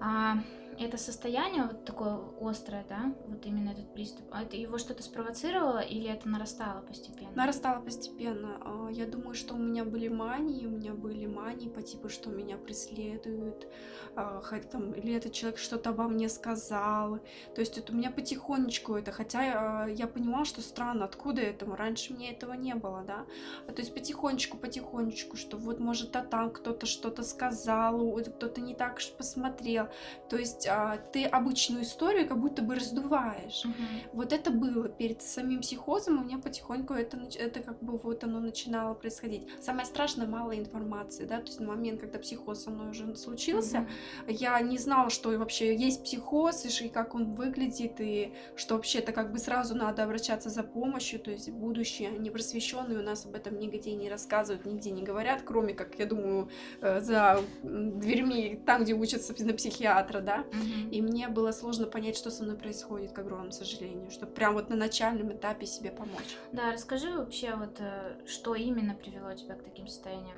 А, 0.00 0.38
это 0.78 0.98
состояние 0.98 1.64
вот 1.64 1.84
такое 1.84 2.18
острое, 2.40 2.84
да, 2.88 3.14
вот 3.26 3.44
именно 3.46 3.70
этот 3.70 3.92
приступ, 3.94 4.26
а 4.32 4.42
это 4.42 4.56
его 4.56 4.78
что-то 4.78 5.02
спровоцировало 5.02 5.78
или 5.78 6.08
это 6.08 6.28
нарастало 6.28 6.82
постепенно? 6.82 7.30
Нарастало 7.34 7.80
постепенно. 7.82 8.58
А, 8.60 8.88
я 8.90 9.06
думаю, 9.06 9.34
что 9.34 9.54
у 9.54 9.58
меня 9.58 9.84
были 9.84 10.08
мании, 10.08 10.66
у 10.66 10.70
меня 10.70 10.92
были 10.92 11.26
мании 11.26 11.68
по 11.68 11.82
типу, 11.82 12.08
что 12.08 12.30
меня 12.30 12.56
преследуют, 12.56 13.66
а, 14.14 14.42
там, 14.70 14.92
или 14.92 15.14
этот 15.14 15.32
человек 15.32 15.58
что-то 15.58 15.90
обо 15.90 16.04
мне 16.04 16.28
сказал. 16.28 17.20
То 17.54 17.60
есть 17.60 17.78
это 17.78 17.92
у 17.92 17.96
меня 17.96 18.10
потихонечку 18.10 18.94
это, 18.94 19.12
хотя 19.12 19.84
а, 19.84 19.86
я 19.88 20.06
понимала, 20.06 20.44
что 20.44 20.60
странно, 20.60 21.04
откуда 21.04 21.42
это, 21.42 21.66
раньше 21.66 22.12
мне 22.12 22.32
этого 22.32 22.52
не 22.54 22.74
было, 22.74 23.02
да. 23.06 23.26
То 23.72 23.80
есть 23.80 23.94
потихонечку, 23.94 24.56
потихонечку, 24.56 25.36
что 25.36 25.56
вот 25.56 25.80
может 25.80 26.16
а 26.16 26.22
там 26.22 26.50
кто-то 26.50 26.86
что-то 26.86 27.22
сказал, 27.22 28.16
кто-то 28.16 28.60
не 28.60 28.74
так 28.74 29.00
посмотрел. 29.18 29.88
То 30.28 30.36
есть 30.36 30.65
есть 30.66 30.68
а, 30.68 30.98
ты 31.12 31.24
обычную 31.24 31.82
историю 31.82 32.28
как 32.28 32.40
будто 32.40 32.62
бы 32.62 32.74
раздуваешь. 32.74 33.64
Угу. 33.64 33.74
Вот 34.12 34.32
это 34.32 34.50
было 34.50 34.88
перед 34.88 35.22
самим 35.22 35.60
психозом, 35.60 36.20
у 36.20 36.24
меня 36.24 36.38
потихоньку 36.38 36.94
это, 36.94 37.18
это 37.38 37.60
как 37.60 37.82
бы 37.82 37.96
вот 37.96 38.24
оно 38.24 38.40
начинало 38.40 38.94
происходить. 38.94 39.46
Самое 39.60 39.86
страшное, 39.86 40.26
мало 40.26 40.56
информации, 40.56 41.24
да, 41.24 41.38
то 41.38 41.46
есть 41.46 41.60
на 41.60 41.66
момент, 41.66 42.00
когда 42.00 42.18
психоз 42.18 42.64
со 42.64 42.70
мной 42.70 42.90
уже 42.90 43.14
случился, 43.16 43.80
угу. 43.80 44.32
я 44.32 44.60
не 44.60 44.78
знала, 44.78 45.10
что 45.10 45.30
вообще 45.38 45.74
есть 45.74 46.04
психоз, 46.04 46.64
и 46.80 46.88
как 46.88 47.14
он 47.14 47.34
выглядит, 47.34 48.00
и 48.00 48.32
что 48.56 48.74
вообще 48.74 48.98
это 48.98 49.12
как 49.12 49.32
бы 49.32 49.38
сразу 49.38 49.74
надо 49.74 50.04
обращаться 50.04 50.50
за 50.50 50.62
помощью, 50.62 51.20
то 51.20 51.30
есть 51.30 51.50
будущее 51.50 52.10
непросвещенные 52.18 52.98
у 52.98 53.02
нас 53.02 53.26
об 53.26 53.34
этом 53.34 53.58
нигде 53.58 53.94
не 53.94 54.08
рассказывают, 54.08 54.66
нигде 54.66 54.90
не 54.90 55.02
говорят, 55.02 55.42
кроме 55.44 55.74
как, 55.74 55.98
я 55.98 56.06
думаю, 56.06 56.48
э, 56.80 57.00
за 57.00 57.40
дверьми, 57.62 58.60
там, 58.66 58.82
где 58.82 58.94
учатся 58.94 59.34
на 59.38 59.52
психиатра, 59.52 60.20
да, 60.20 60.44
И 60.90 61.02
мне 61.02 61.28
было 61.28 61.52
сложно 61.52 61.86
понять, 61.86 62.16
что 62.16 62.30
со 62.30 62.44
мной 62.44 62.56
происходит, 62.56 63.12
к 63.12 63.18
огромному 63.18 63.52
сожалению, 63.52 64.10
чтобы 64.10 64.32
прям 64.32 64.54
вот 64.54 64.70
на 64.70 64.76
начальном 64.76 65.32
этапе 65.32 65.66
себе 65.66 65.90
помочь. 65.90 66.36
Да, 66.52 66.72
расскажи 66.72 67.10
вообще 67.12 67.54
вот, 67.54 67.76
э, 67.78 68.16
что 68.26 68.54
именно 68.54 68.94
привело 68.94 69.32
тебя 69.34 69.54
к 69.54 69.62
таким 69.62 69.86
состояниям, 69.86 70.36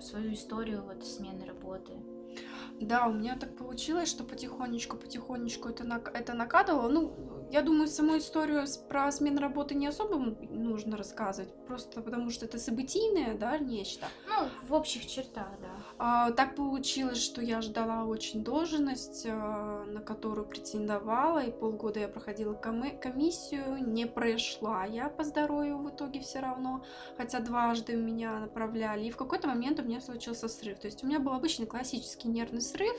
свою 0.00 0.32
историю 0.32 0.82
вот 0.82 1.04
смены 1.04 1.44
работы. 1.46 1.92
Да, 2.80 3.08
у 3.08 3.12
меня 3.12 3.36
так 3.36 3.56
получилось, 3.56 4.08
что 4.08 4.22
потихонечку, 4.24 4.96
потихонечку 4.96 5.68
это, 5.68 5.84
нак- 5.84 6.10
это 6.14 6.34
накатывало. 6.34 6.88
Ну, 6.88 7.12
я 7.50 7.62
думаю, 7.62 7.88
саму 7.88 8.18
историю 8.18 8.64
про 8.88 9.10
смену 9.12 9.40
работы 9.40 9.74
не 9.74 9.86
особо 9.86 10.16
нужно 10.50 10.96
рассказывать, 10.96 11.52
просто 11.66 12.00
потому 12.00 12.30
что 12.30 12.46
это 12.46 12.58
событийное, 12.58 13.36
да, 13.36 13.58
нечто. 13.58 14.06
Ну, 14.26 14.48
в 14.68 14.74
общих 14.74 15.06
чертах, 15.06 15.48
да. 15.60 15.68
А, 15.98 16.30
так 16.30 16.54
получилось, 16.54 17.22
что 17.22 17.42
я 17.42 17.60
ждала 17.60 18.04
очень 18.04 18.44
должность, 18.44 19.26
а, 19.28 19.84
на 19.86 20.00
которую 20.00 20.46
претендовала, 20.46 21.42
и 21.42 21.50
полгода 21.50 22.00
я 22.00 22.08
проходила 22.08 22.54
комиссию, 22.54 23.84
не 23.86 24.06
прошла 24.06 24.84
я 24.84 25.08
по 25.08 25.24
здоровью 25.24 25.78
в 25.78 25.90
итоге 25.90 26.20
все 26.20 26.40
равно, 26.40 26.84
хотя 27.16 27.40
дважды 27.40 27.96
меня 27.96 28.38
направляли, 28.38 29.06
и 29.06 29.10
в 29.10 29.16
какой-то 29.16 29.48
момент 29.48 29.80
у 29.80 29.82
меня 29.82 30.00
случился 30.00 30.48
срыв. 30.48 30.78
То 30.78 30.86
есть 30.86 31.02
у 31.02 31.06
меня 31.06 31.18
был 31.18 31.32
обычный 31.32 31.66
классический 31.66 32.28
нервный 32.28 32.60
срыв, 32.60 32.96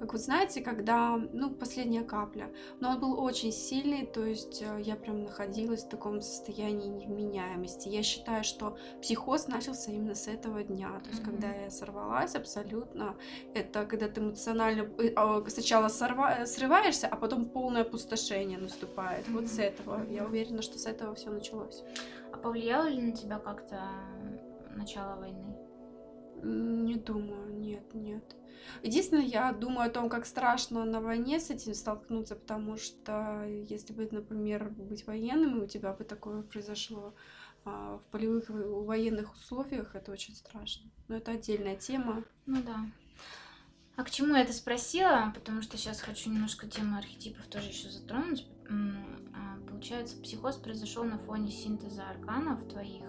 как 0.00 0.12
вы 0.12 0.18
знаете, 0.18 0.60
когда, 0.60 1.16
ну, 1.32 1.50
последняя 1.50 2.02
капля, 2.02 2.50
но 2.80 2.90
он 2.90 3.00
был 3.00 3.20
очень 3.20 3.52
сильный, 3.52 3.87
то 4.04 4.24
есть 4.24 4.62
а, 4.62 4.78
я 4.78 4.96
прям 4.96 5.24
находилась 5.24 5.84
в 5.84 5.88
таком 5.88 6.20
состоянии 6.20 6.88
невменяемости. 6.88 7.88
Я 7.88 8.02
считаю, 8.02 8.44
что 8.44 8.76
психоз 9.00 9.48
начался 9.48 9.90
именно 9.92 10.14
с 10.14 10.28
этого 10.28 10.62
дня, 10.62 11.00
то 11.02 11.10
есть 11.10 11.22
mm-hmm. 11.22 11.24
когда 11.24 11.50
я 11.52 11.70
сорвалась, 11.70 12.34
абсолютно. 12.34 13.16
Это 13.54 13.84
когда 13.86 14.08
ты 14.08 14.20
эмоционально 14.20 14.88
э, 14.98 15.12
а, 15.16 15.42
сначала 15.48 15.88
сорва... 15.88 16.46
срываешься, 16.46 17.06
а 17.08 17.16
потом 17.16 17.46
полное 17.46 17.82
опустошение 17.82 18.58
наступает. 18.58 19.26
Mm-hmm. 19.26 19.32
Вот 19.32 19.48
с 19.48 19.58
этого. 19.58 20.06
Я 20.10 20.24
уверена, 20.24 20.62
что 20.62 20.78
с 20.78 20.86
этого 20.86 21.14
все 21.14 21.30
началось. 21.30 21.82
А 22.32 22.36
повлияло 22.36 22.86
ли 22.86 23.02
на 23.02 23.12
тебя 23.12 23.38
как-то 23.38 23.80
начало 24.76 25.16
войны? 25.16 25.67
Не 26.42 26.96
думаю, 26.96 27.54
нет, 27.54 27.94
нет. 27.94 28.36
Единственное, 28.82 29.24
я 29.24 29.52
думаю 29.52 29.88
о 29.88 29.92
том, 29.92 30.08
как 30.08 30.26
страшно 30.26 30.84
на 30.84 31.00
войне 31.00 31.40
с 31.40 31.50
этим 31.50 31.74
столкнуться, 31.74 32.36
потому 32.36 32.76
что 32.76 33.44
если 33.46 33.92
бы, 33.92 34.08
например, 34.10 34.70
быть 34.70 35.06
военным, 35.06 35.58
и 35.58 35.64
у 35.64 35.66
тебя 35.66 35.92
бы 35.92 36.04
такое 36.04 36.42
произошло, 36.42 37.14
а, 37.64 37.98
в 37.98 38.10
полевых 38.10 38.44
военных 38.48 39.34
условиях 39.34 39.94
это 39.94 40.12
очень 40.12 40.34
страшно. 40.34 40.90
Но 41.08 41.16
это 41.16 41.32
отдельная 41.32 41.76
тема. 41.76 42.24
Ну 42.46 42.62
да. 42.62 42.78
А 43.96 44.04
к 44.04 44.10
чему 44.10 44.34
я 44.34 44.42
это 44.42 44.52
спросила? 44.52 45.32
Потому 45.34 45.60
что 45.60 45.76
сейчас 45.76 46.00
хочу 46.00 46.30
немножко 46.30 46.68
тему 46.68 46.96
архетипов 46.96 47.46
тоже 47.46 47.68
еще 47.68 47.90
затронуть. 47.90 48.46
А, 48.70 49.58
получается, 49.68 50.20
психоз 50.22 50.56
произошел 50.56 51.04
на 51.04 51.18
фоне 51.18 51.50
синтеза 51.50 52.08
арканов 52.08 52.68
твоих, 52.68 53.02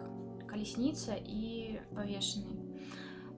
колесница 0.48 1.15
и 1.15 1.79
повешенный. 1.95 2.68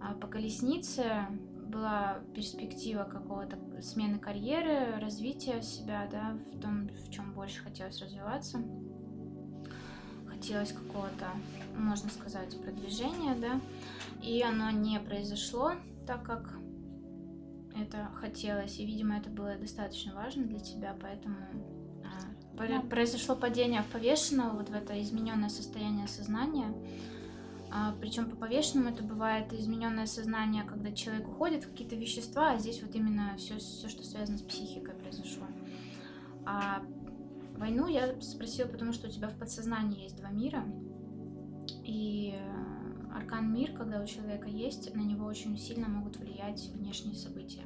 А 0.04 0.14
по 0.14 0.28
колеснице 0.28 1.28
была 1.68 2.20
перспектива 2.36 3.04
какого-то 3.04 3.58
смены 3.82 4.20
карьеры, 4.20 5.00
развития 5.00 5.62
себя, 5.62 6.08
да, 6.12 6.38
в 6.54 6.60
том, 6.60 6.90
в 6.90 7.12
чем 7.12 7.34
больше 7.34 7.62
хотелось 7.62 8.02
развиваться 8.02 8.60
хотелось 10.42 10.72
какого-то, 10.72 11.28
можно 11.78 12.10
сказать, 12.10 12.60
продвижения, 12.64 13.36
да, 13.36 13.62
и 14.24 14.42
оно 14.42 14.72
не 14.72 15.00
произошло 15.00 15.74
так, 16.08 16.24
как 16.24 16.56
это 17.80 18.10
хотелось, 18.16 18.80
и, 18.80 18.86
видимо, 18.88 19.18
это 19.18 19.30
было 19.30 19.56
достаточно 19.56 20.16
важно 20.16 20.46
для 20.46 20.60
тебя, 20.60 20.98
поэтому 21.00 21.38
а, 22.04 22.68
да. 22.68 22.82
произошло 22.82 23.36
падение 23.36 23.84
в 23.84 23.88
повешенного, 23.88 24.58
вот 24.58 24.70
в 24.70 24.74
это 24.74 25.00
измененное 25.00 25.50
состояние 25.50 26.08
сознания. 26.08 26.74
А, 27.74 27.96
причем 28.02 28.30
по 28.30 28.36
повешенному 28.36 28.90
это 28.90 29.04
бывает 29.04 29.54
измененное 29.54 30.06
сознание, 30.06 30.64
когда 30.64 30.92
человек 30.92 31.28
уходит 31.28 31.64
в 31.64 31.72
какие-то 31.72 31.96
вещества, 31.96 32.52
а 32.52 32.58
здесь 32.58 32.82
вот 32.82 32.94
именно 32.96 33.36
все, 33.38 33.58
все, 33.58 33.88
что 33.88 34.04
связано 34.04 34.38
с 34.38 34.42
психикой, 34.42 34.94
произошло. 34.96 35.46
А 36.46 36.84
Войну 37.62 37.88
я 37.88 38.20
спросила, 38.22 38.68
потому 38.68 38.92
что 38.92 39.08
у 39.08 39.12
тебя 39.12 39.30
в 39.30 39.38
подсознании 39.38 40.06
есть 40.06 40.18
два 40.18 40.32
мира, 40.32 40.66
и 41.84 42.34
аркан 43.14 43.54
мир, 43.54 43.72
когда 43.74 44.02
у 44.02 44.06
человека 44.08 44.48
есть, 44.48 44.94
на 44.96 45.02
него 45.02 45.28
очень 45.28 45.56
сильно 45.58 45.88
могут 45.88 46.18
влиять 46.18 46.72
внешние 46.74 47.16
события. 47.16 47.62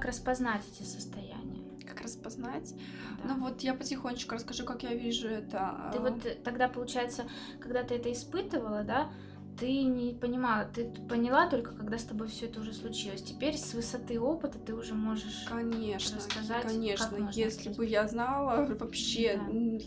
Как 0.00 0.08
распознать 0.08 0.62
эти 0.72 0.86
состояния? 0.86 1.62
Как 1.86 2.00
распознать? 2.00 2.74
Да. 3.22 3.34
Ну 3.34 3.40
вот 3.44 3.60
я 3.60 3.74
потихонечку 3.74 4.34
расскажу, 4.34 4.64
как 4.64 4.82
я 4.82 4.94
вижу 4.94 5.28
это. 5.28 5.90
Ты 5.92 5.98
а. 5.98 6.00
вот 6.00 6.42
тогда, 6.42 6.68
получается, 6.68 7.26
когда 7.60 7.82
ты 7.82 7.96
это 7.96 8.10
испытывала, 8.10 8.82
да, 8.82 9.10
ты 9.58 9.82
не 9.82 10.14
понимала, 10.14 10.64
ты 10.64 10.84
поняла 11.08 11.48
только, 11.48 11.72
когда 11.72 11.98
с 11.98 12.04
тобой 12.04 12.28
все 12.28 12.46
это 12.46 12.60
уже 12.60 12.72
случилось. 12.72 13.22
Теперь 13.22 13.56
с 13.56 13.74
высоты 13.74 14.18
опыта 14.18 14.58
ты 14.58 14.74
уже 14.74 14.94
можешь 14.94 15.44
конечно, 15.48 16.16
рассказать, 16.16 16.64
конечно. 16.64 17.30
Если 17.32 17.70
бы 17.70 17.84
я 17.84 18.08
знала 18.08 18.66
вообще, 18.78 19.40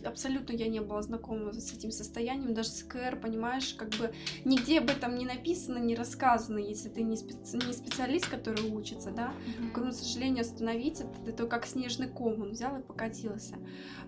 да. 0.03 0.10
абсолютно 0.10 0.53
я 0.53 0.67
не 0.67 0.79
была 0.79 1.01
знакома 1.01 1.53
с 1.53 1.74
этим 1.74 1.91
состоянием, 1.91 2.53
даже 2.53 2.70
с 2.70 2.84
КР, 2.84 3.20
понимаешь, 3.22 3.74
как 3.74 3.89
бы 3.89 4.13
нигде 4.46 4.79
об 4.79 4.89
этом 4.89 5.15
не 5.15 5.25
написано, 5.25 5.77
не 5.79 5.96
рассказано, 5.96 6.60
если 6.60 6.89
ты 6.89 7.03
не, 7.03 7.15
специ... 7.15 7.58
не 7.58 7.74
специалист, 7.74 8.27
который 8.29 8.70
учится, 8.70 9.12
да. 9.12 9.34
Но, 9.60 9.70
к 9.72 9.91
сожалению, 9.93 10.41
остановить 10.41 11.01
это, 11.01 11.32
это 11.32 11.48
как 11.48 11.65
снежный 11.65 12.08
ком, 12.08 12.41
он 12.41 12.51
взял 12.51 12.77
и 12.79 12.84
покатился. 12.84 13.55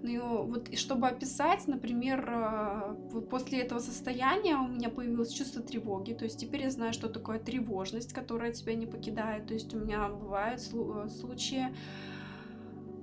Ну 0.02 0.44
вот, 0.44 0.70
и 0.70 0.76
чтобы 0.76 1.08
описать, 1.08 1.68
например, 1.68 2.30
э, 2.30 3.22
после 3.30 3.62
этого 3.62 3.80
состояния 3.80 4.56
у 4.58 4.68
меня 4.68 4.90
появилось 4.90 5.32
чувство 5.32 5.45
чувство 5.46 5.62
тревоги, 5.62 6.14
то 6.14 6.26
есть 6.26 6.40
теперь 6.40 6.64
я 6.64 6.72
знаю, 6.72 6.92
что 6.92 7.08
такое 7.08 7.40
тревожность, 7.40 8.14
которая 8.14 8.52
тебя 8.52 8.74
не 8.74 8.88
покидает, 8.88 9.48
то 9.48 9.54
есть 9.54 9.74
у 9.74 9.80
меня 9.80 10.10
бывают 10.10 10.60
э, 10.74 11.10
случаи 11.10 11.68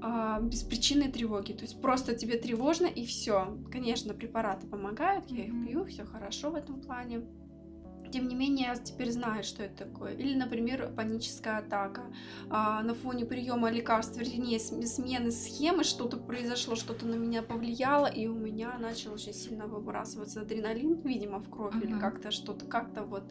а, 0.00 0.40
беспричинной 0.40 1.08
тревоги, 1.12 1.52
то 1.52 1.62
есть 1.62 1.80
просто 1.80 2.16
тебе 2.16 2.36
тревожно 2.36 2.86
и 2.86 3.06
все. 3.06 3.56
Конечно, 3.70 4.14
препараты 4.14 4.66
помогают, 4.66 5.30
я 5.30 5.44
их 5.44 5.52
пью, 5.64 5.84
все 5.84 6.04
хорошо 6.04 6.50
в 6.50 6.56
этом 6.56 6.80
плане. 6.80 7.22
Тем 8.12 8.28
не 8.28 8.34
менее, 8.34 8.66
я 8.66 8.76
теперь 8.76 9.10
знаю, 9.10 9.42
что 9.42 9.62
это 9.62 9.84
такое. 9.84 10.12
Или, 10.12 10.34
например, 10.34 10.92
паническая 10.94 11.58
атака. 11.58 12.02
А, 12.50 12.82
на 12.82 12.94
фоне 12.94 13.24
приема 13.24 13.70
лекарств, 13.70 14.18
вернее, 14.18 14.60
смены 14.60 15.30
схемы, 15.30 15.82
что-то 15.82 16.18
произошло, 16.18 16.76
что-то 16.76 17.06
на 17.06 17.14
меня 17.14 17.42
повлияло, 17.42 18.06
и 18.06 18.26
у 18.26 18.34
меня 18.34 18.76
начал 18.78 19.14
очень 19.14 19.32
сильно 19.32 19.66
выбрасываться 19.66 20.42
адреналин, 20.42 21.00
видимо, 21.02 21.40
в 21.40 21.48
кровь 21.48 21.74
uh-huh. 21.74 21.84
или 21.84 21.98
как-то 21.98 22.30
что-то, 22.30 22.66
как-то 22.66 23.02
вот 23.02 23.24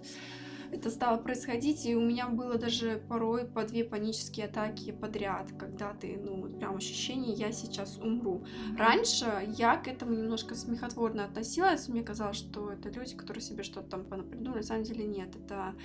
это 0.72 0.90
стало 0.90 1.18
происходить, 1.18 1.86
и 1.86 1.96
у 1.96 2.02
меня 2.02 2.28
было 2.28 2.56
даже 2.56 3.02
порой 3.10 3.46
по 3.46 3.64
две 3.64 3.84
панические 3.84 4.46
атаки 4.46 4.92
подряд, 4.92 5.52
когда 5.60 5.94
ты, 5.94 6.18
ну, 6.18 6.44
прям 6.58 6.78
ощущение, 6.78 7.34
я 7.34 7.52
сейчас 7.52 7.98
умру. 7.98 8.44
Раньше 8.78 9.26
я 9.58 9.78
к 9.78 9.88
этому 9.88 10.14
немножко 10.14 10.56
смехотворно 10.56 11.26
относилась, 11.26 11.88
мне 11.88 12.04
казалось, 12.04 12.38
что 12.38 12.72
это 12.72 12.90
люди, 12.90 13.16
которые 13.16 13.42
себе 13.42 13.64
что-то 13.64 13.90
там 13.90 14.06
придумали, 14.06 14.60
на 14.60 14.64
самом 14.64 14.84
деле 14.84 15.06
нет, 15.06 15.36
это 15.36 15.76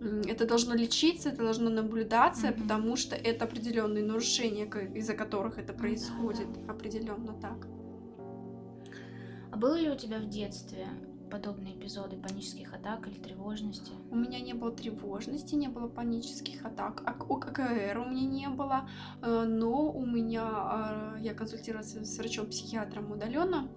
это 0.00 0.46
должно 0.46 0.74
лечиться, 0.74 1.30
это 1.30 1.38
должно 1.38 1.70
наблюдаться, 1.70 2.48
mm-hmm. 2.48 2.62
потому 2.62 2.96
что 2.96 3.16
это 3.16 3.46
определенные 3.46 4.04
нарушения, 4.04 4.66
из-за 4.94 5.14
которых 5.14 5.56
это 5.56 5.72
происходит, 5.72 6.48
mm-hmm. 6.48 6.70
определенно 6.70 7.32
так. 7.32 7.66
А 9.50 9.56
было 9.56 9.74
ли 9.78 9.88
у 9.88 9.96
тебя 9.96 10.18
в 10.18 10.28
детстве 10.28 10.86
подобные 11.30 11.74
эпизоды 11.74 12.16
панических 12.16 12.72
атак 12.74 13.06
или 13.08 13.14
тревожности? 13.14 13.92
У 14.10 14.16
меня 14.16 14.40
не 14.40 14.52
было 14.52 14.70
тревожности, 14.72 15.54
не 15.54 15.68
было 15.68 15.88
панических 15.88 16.64
атак, 16.64 17.02
а 17.06 17.12
ОКР 17.12 17.98
у 17.98 18.10
меня 18.10 18.26
не 18.26 18.48
было, 18.48 18.88
э, 19.22 19.44
но 19.46 19.90
у 19.90 20.06
меня, 20.06 21.14
э, 21.16 21.22
я 21.22 21.34
консультировалась 21.34 21.94
с 21.94 22.18
врачом-психиатром 22.18 23.10
удаленно, 23.10 23.68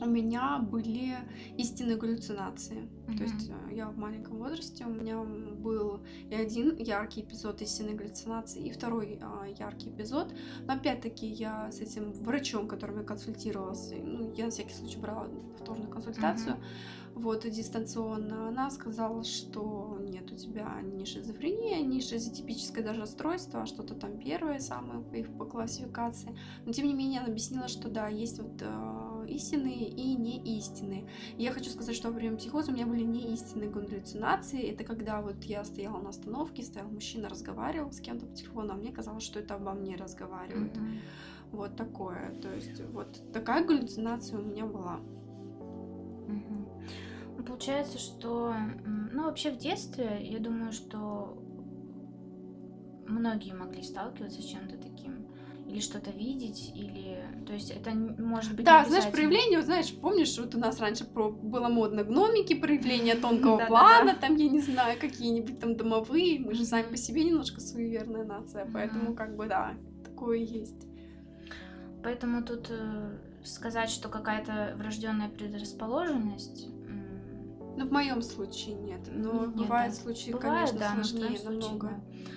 у 0.00 0.06
меня 0.06 0.58
были 0.58 1.16
истинные 1.56 1.96
галлюцинации. 1.96 2.88
Mm-hmm. 3.06 3.16
То 3.16 3.22
есть 3.22 3.50
э, 3.50 3.74
я 3.74 3.88
в 3.88 3.96
маленьком 3.96 4.38
возрасте, 4.38 4.84
у 4.84 4.90
меня 4.90 5.20
был 5.22 6.00
и 6.30 6.34
один 6.34 6.76
яркий 6.76 7.22
эпизод 7.22 7.62
истинной 7.62 7.94
галлюцинации, 7.94 8.62
и 8.66 8.70
второй 8.70 9.18
а, 9.20 9.46
яркий 9.58 9.90
эпизод. 9.90 10.32
Но 10.66 10.74
опять-таки 10.74 11.26
я 11.26 11.70
с 11.72 11.80
этим 11.80 12.12
врачом, 12.12 12.68
которым 12.68 12.98
я 12.98 13.04
консультировалась, 13.04 13.92
ну, 13.92 14.32
я 14.34 14.46
на 14.46 14.50
всякий 14.50 14.74
случай 14.74 14.98
брала 14.98 15.26
повторную 15.56 15.90
консультацию, 15.90 16.56
mm-hmm. 16.56 17.20
вот, 17.22 17.48
дистанционно, 17.48 18.48
она 18.48 18.70
сказала, 18.70 19.24
что 19.24 19.98
нет, 20.00 20.30
у 20.30 20.36
тебя 20.36 20.80
не 20.82 21.04
шизофрения, 21.04 21.80
не 21.80 22.00
шизотипическое 22.00 22.84
даже 22.84 23.00
расстройство, 23.00 23.62
а 23.62 23.66
что-то 23.66 23.94
там 23.94 24.18
первое 24.18 24.58
самое 24.58 25.00
по 25.00 25.14
их 25.14 25.28
по 25.36 25.44
классификации. 25.44 26.36
Но 26.64 26.72
тем 26.72 26.86
не 26.86 26.94
менее 26.94 27.20
она 27.20 27.28
объяснила, 27.28 27.68
что 27.68 27.88
да, 27.88 28.08
есть 28.08 28.38
вот 28.40 28.60
э, 28.60 28.97
истинные 29.28 29.88
и 29.88 30.14
неистинные. 30.14 31.08
Я 31.36 31.52
хочу 31.52 31.70
сказать, 31.70 31.94
что 31.94 32.08
во 32.08 32.14
время 32.14 32.36
психоза 32.36 32.70
у 32.70 32.74
меня 32.74 32.86
были 32.86 33.02
неистинные 33.02 33.70
галлюцинации. 33.70 34.62
Это 34.70 34.84
когда 34.84 35.20
вот 35.20 35.44
я 35.44 35.64
стояла 35.64 36.00
на 36.00 36.10
остановке, 36.10 36.62
стоял 36.62 36.88
мужчина, 36.88 37.28
разговаривал 37.28 37.92
с 37.92 38.00
кем-то 38.00 38.26
по 38.26 38.34
телефону, 38.34 38.72
а 38.72 38.76
мне 38.76 38.92
казалось, 38.92 39.22
что 39.22 39.38
это 39.40 39.54
обо 39.54 39.72
мне 39.72 39.96
разговаривают. 39.96 40.76
Mm-hmm. 40.76 40.98
Вот 41.52 41.76
такое. 41.76 42.34
То 42.42 42.54
есть 42.54 42.82
вот 42.92 43.20
такая 43.32 43.64
галлюцинация 43.64 44.38
у 44.38 44.42
меня 44.42 44.66
была. 44.66 45.00
Mm-hmm. 46.28 47.44
Получается, 47.46 47.98
что, 47.98 48.54
ну, 49.12 49.24
вообще 49.24 49.50
в 49.50 49.58
детстве, 49.58 50.18
я 50.22 50.38
думаю, 50.38 50.72
что 50.72 51.42
многие 53.06 53.54
могли 53.54 53.82
сталкиваться 53.82 54.42
с 54.42 54.44
чем-то 54.44 54.76
или 55.68 55.80
что-то 55.80 56.10
видеть, 56.10 56.72
или... 56.74 57.22
То 57.46 57.52
есть 57.52 57.70
это 57.70 57.90
может 57.90 58.56
быть 58.56 58.64
Да, 58.64 58.84
знаешь, 58.84 59.10
проявление, 59.10 59.62
знаешь, 59.62 59.94
помнишь, 59.94 60.38
вот 60.38 60.54
у 60.54 60.58
нас 60.58 60.80
раньше 60.80 61.04
про... 61.04 61.30
было 61.30 61.68
модно 61.68 62.04
гномики, 62.04 62.54
проявления 62.54 63.14
тонкого 63.20 63.64
плана, 63.66 64.14
там, 64.14 64.36
я 64.36 64.48
не 64.48 64.60
знаю, 64.60 64.98
какие-нибудь 64.98 65.60
там 65.60 65.76
домовые, 65.76 66.40
мы 66.40 66.54
же 66.54 66.64
сами 66.64 66.90
по 66.90 66.96
себе 66.96 67.24
немножко 67.24 67.60
суеверная 67.60 68.24
нация, 68.24 68.68
поэтому 68.72 69.14
как 69.14 69.36
бы, 69.36 69.46
да, 69.46 69.74
такое 70.04 70.38
есть. 70.38 70.86
Поэтому 72.02 72.42
тут 72.42 72.68
э, 72.70 73.18
сказать, 73.44 73.90
что 73.90 74.08
какая-то 74.08 74.74
врожденная 74.76 75.28
предрасположенность 75.28 76.68
ну, 77.76 77.86
в 77.86 77.92
моем 77.92 78.22
случае 78.22 78.74
нет. 78.74 79.00
Но 79.12 79.46
нет, 79.46 79.54
бывают 79.54 79.94
да. 79.94 80.00
случаи, 80.00 80.30
бывает, 80.32 80.70
конечно, 80.70 80.78
да, 80.78 80.94
сложнее 80.94 81.38
намного. 81.44 81.88
Случае, 81.88 82.00
да. 82.24 82.32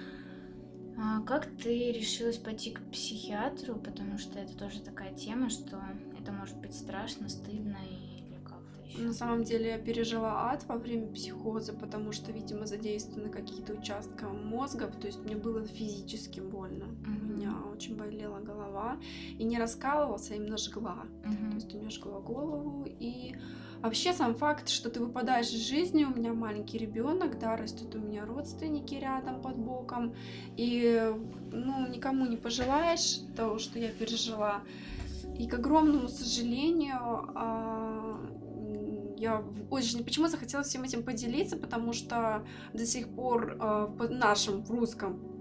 А 1.03 1.19
как 1.21 1.47
ты 1.63 1.91
решилась 1.91 2.37
пойти 2.37 2.71
к 2.71 2.81
психиатру? 2.91 3.75
Потому 3.75 4.19
что 4.19 4.37
это 4.37 4.55
тоже 4.55 4.81
такая 4.81 5.11
тема, 5.15 5.49
что 5.49 5.81
это 6.19 6.31
может 6.31 6.57
быть 6.57 6.75
страшно, 6.75 7.27
стыдно 7.27 7.77
или 7.89 8.37
как-то 8.43 8.81
еще. 8.85 8.99
На 8.99 9.13
самом 9.13 9.43
деле 9.43 9.69
я 9.69 9.77
пережила 9.79 10.51
ад 10.51 10.63
во 10.67 10.77
время 10.77 11.07
психоза, 11.11 11.73
потому 11.73 12.11
что, 12.11 12.31
видимо, 12.31 12.67
задействованы 12.67 13.29
какие-то 13.29 13.73
участки 13.73 14.25
мозга, 14.25 14.87
то 14.87 15.07
есть 15.07 15.19
мне 15.25 15.35
было 15.35 15.65
физически 15.65 16.39
больно. 16.39 16.83
Mm-hmm. 16.83 17.21
У 17.21 17.35
меня 17.35 17.55
очень 17.73 17.95
болела 17.95 18.39
голова. 18.39 18.99
И 19.39 19.43
не 19.43 19.57
раскалывался, 19.57 20.35
а 20.35 20.37
именно 20.37 20.57
жгла. 20.57 21.05
Mm-hmm. 21.23 21.49
То 21.49 21.55
есть 21.55 21.73
у 21.73 21.79
меня 21.79 21.89
жгла 21.89 22.19
голову 22.19 22.85
и 22.99 23.35
Вообще 23.81 24.13
сам 24.13 24.35
факт, 24.35 24.69
что 24.69 24.91
ты 24.91 24.99
выпадаешь 24.99 25.49
из 25.49 25.67
жизни, 25.67 26.03
у 26.03 26.15
меня 26.15 26.33
маленький 26.33 26.77
ребенок, 26.77 27.39
да, 27.39 27.57
растут 27.57 27.95
у 27.95 27.99
меня 27.99 28.25
родственники 28.25 28.93
рядом 28.93 29.41
под 29.41 29.57
боком, 29.57 30.13
и 30.55 31.11
ну, 31.51 31.87
никому 31.87 32.27
не 32.27 32.37
пожелаешь 32.37 33.21
того, 33.35 33.57
что 33.57 33.79
я 33.79 33.89
пережила. 33.89 34.61
И 35.39 35.47
к 35.47 35.55
огромному 35.55 36.07
сожалению, 36.07 37.31
а, 37.35 38.19
я 39.17 39.43
очень... 39.71 40.03
Почему 40.03 40.27
захотела 40.27 40.63
всем 40.63 40.83
этим 40.83 41.01
поделиться? 41.01 41.57
Потому 41.57 41.93
что 41.93 42.45
до 42.73 42.85
сих 42.85 43.09
пор 43.09 43.57
а, 43.59 43.85
в 43.87 44.11
нашем 44.11 44.63
в 44.63 44.69
русском 44.69 45.40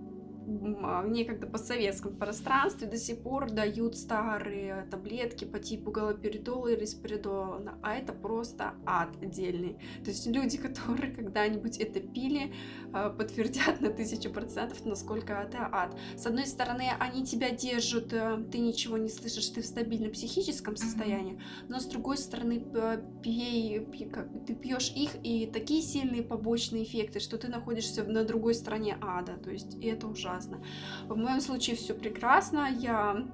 некогда 0.51 1.47
постсоветском 1.47 2.17
пространстве 2.17 2.87
до 2.89 2.97
сих 2.97 3.23
пор 3.23 3.51
дают 3.51 3.97
старые 3.97 4.87
таблетки 4.91 5.45
по 5.45 5.59
типу 5.59 5.91
галоперидола 5.91 6.69
и 6.69 6.77
респиридола, 6.77 7.79
а 7.83 7.95
это 7.95 8.13
просто 8.13 8.75
ад 8.85 9.11
отдельный. 9.23 9.79
То 10.05 10.11
есть 10.11 10.27
люди, 10.27 10.59
которые 10.63 11.13
когда-нибудь 11.15 11.79
это 11.79 12.01
пили, 12.01 12.53
а, 12.93 13.11
подтвердят 13.11 13.81
на 13.81 13.91
тысячу 13.91 14.31
процентов, 14.31 14.85
насколько 14.85 15.35
это 15.35 15.69
ад. 15.71 15.97
С 16.17 16.27
одной 16.27 16.47
стороны, 16.47 16.91
они 16.99 17.25
тебя 17.25 17.51
держат, 17.51 18.13
э, 18.13 18.43
ты 18.51 18.59
ничего 18.59 18.99
не 18.99 19.09
слышишь, 19.09 19.49
ты 19.49 19.63
в 19.63 19.67
стабильном 19.67 20.13
психическом 20.13 20.77
состоянии, 20.77 21.41
но 21.69 21.79
с 21.79 21.87
другой 21.87 22.19
стороны, 22.19 22.65
пей, 23.23 23.81
пей, 23.81 24.09
как, 24.09 24.29
ты 24.47 24.55
пьешь 24.55 24.93
их, 24.95 25.11
и 25.23 25.47
такие 25.47 25.83
сильные 25.83 26.23
побочные 26.23 26.85
эффекты, 26.85 27.21
что 27.21 27.39
ты 27.39 27.49
находишься 27.49 28.05
на 28.05 28.25
другой 28.25 28.55
стороне 28.55 28.99
ада, 29.01 29.37
то 29.37 29.51
есть 29.51 29.77
и 29.81 29.87
это 29.87 30.09
ужасно 30.09 30.39
прекрасно. 30.40 30.61
В 31.09 31.16
моем 31.16 31.40
случае 31.40 31.76
все 31.76 31.94
прекрасно. 31.94 32.68
Я 32.79 33.26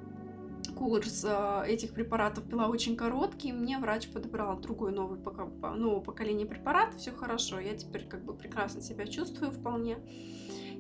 курс 0.77 1.25
э, 1.27 1.65
этих 1.67 1.93
препаратов 1.93 2.45
пила 2.45 2.69
очень 2.69 2.97
короткий, 2.97 3.53
мне 3.53 3.79
врач 3.79 4.09
подобрал 4.09 4.59
другой 4.59 4.93
новый 4.93 5.19
нового 5.19 6.01
поколения 6.01 6.45
препарат, 6.45 6.95
все 6.97 7.13
хорошо, 7.13 7.61
я 7.61 7.75
теперь 7.75 8.05
как 8.07 8.23
бы 8.25 8.35
прекрасно 8.35 8.83
себя 8.83 9.07
чувствую 9.07 9.53
вполне. 9.53 9.97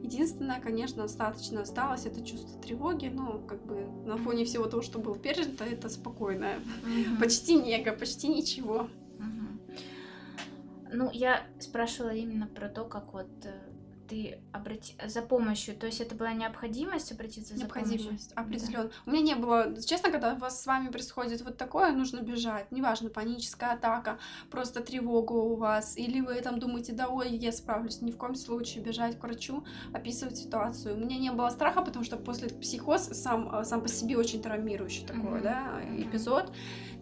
Единственное, 0.02 0.60
конечно, 0.60 1.04
остаточно 1.04 1.62
осталось 1.62 2.04
это 2.04 2.22
чувство 2.22 2.60
тревоги, 2.60 3.06
но 3.06 3.38
как 3.38 3.64
бы 3.64 3.86
на 4.04 4.18
фоне 4.18 4.44
всего 4.44 4.66
того, 4.66 4.82
что 4.82 4.98
было 4.98 5.18
пережито, 5.18 5.64
это 5.64 5.88
спокойное, 5.88 6.58
mm-hmm. 6.58 7.18
почти 7.18 7.54
нега, 7.54 7.92
почти 7.92 8.28
ничего. 8.28 8.88
Mm-hmm. 9.18 10.90
Ну, 10.92 11.10
я 11.10 11.46
спрашивала 11.58 12.10
именно 12.10 12.46
про 12.46 12.68
то, 12.68 12.84
как 12.84 13.14
вот 13.14 13.30
э, 13.44 13.75
ты 14.09 14.38
обрати... 14.53 14.95
за 15.07 15.23
помощью, 15.23 15.77
то 15.77 15.87
есть 15.87 16.01
это 16.01 16.14
была 16.14 16.33
необходимость 16.33 17.12
обратиться 17.12 17.57
за 17.57 17.66
помощью? 17.66 17.92
Необходимость, 17.92 18.33
определенно. 18.35 18.85
Да. 18.85 18.95
У 19.07 19.11
меня 19.11 19.23
не 19.23 19.35
было, 19.35 19.81
честно, 19.83 20.11
когда 20.11 20.35
у 20.35 20.38
вас 20.38 20.62
с 20.62 20.66
вами 20.66 20.88
происходит 20.88 21.42
вот 21.42 21.57
такое, 21.57 21.92
нужно 21.92 22.21
бежать, 22.21 22.71
неважно, 22.73 23.11
паническая 23.11 23.73
атака, 23.73 24.19
просто 24.51 24.81
тревога 24.81 25.33
у 25.33 25.57
вас, 25.57 25.97
или 25.97 26.21
вы 26.21 26.40
там 26.40 26.59
думаете, 26.59 26.92
да, 26.92 27.09
ой, 27.09 27.37
я 27.37 27.53
справлюсь, 27.53 28.01
ни 28.01 28.11
в 28.11 28.16
коем 28.16 28.35
случае 28.35 28.83
бежать 28.85 29.19
к 29.19 29.23
врачу, 29.23 29.64
описывать 29.92 30.37
ситуацию. 30.37 30.97
У 30.97 30.99
меня 30.99 31.19
не 31.19 31.33
было 31.33 31.51
страха, 31.51 31.83
потому 31.83 32.05
что 32.05 32.16
после 32.16 32.49
психоз 32.49 33.09
сам, 33.09 33.64
сам 33.64 33.81
по 33.83 33.88
себе 33.88 34.16
очень 34.16 34.42
травмирующий 34.42 35.07
такой, 35.07 35.40
mm-hmm. 35.40 35.42
да, 35.42 35.81
эпизод, 35.99 36.53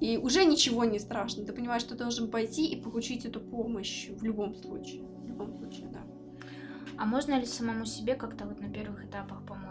и 0.01 0.19
уже 0.19 0.45
ничего 0.45 0.85
не 0.85 0.99
страшно, 0.99 1.45
ты 1.45 1.53
понимаешь, 1.53 1.83
что 1.83 1.95
ты 1.95 2.03
должен 2.03 2.31
пойти 2.31 2.67
и 2.67 2.81
получить 2.81 3.25
эту 3.25 3.41
помощь 3.41 4.09
в 4.09 4.23
любом 4.23 4.55
случае, 4.55 5.03
в 5.03 5.27
любом 5.27 5.53
случае, 5.57 5.89
да. 5.89 6.01
А 6.99 7.07
можно 7.07 7.39
ли 7.39 7.47
самому 7.47 7.87
себе 7.87 8.15
как-то 8.15 8.45
вот 8.45 8.61
на 8.61 8.69
первых 8.69 9.05
этапах 9.05 9.43
помочь? 9.47 9.64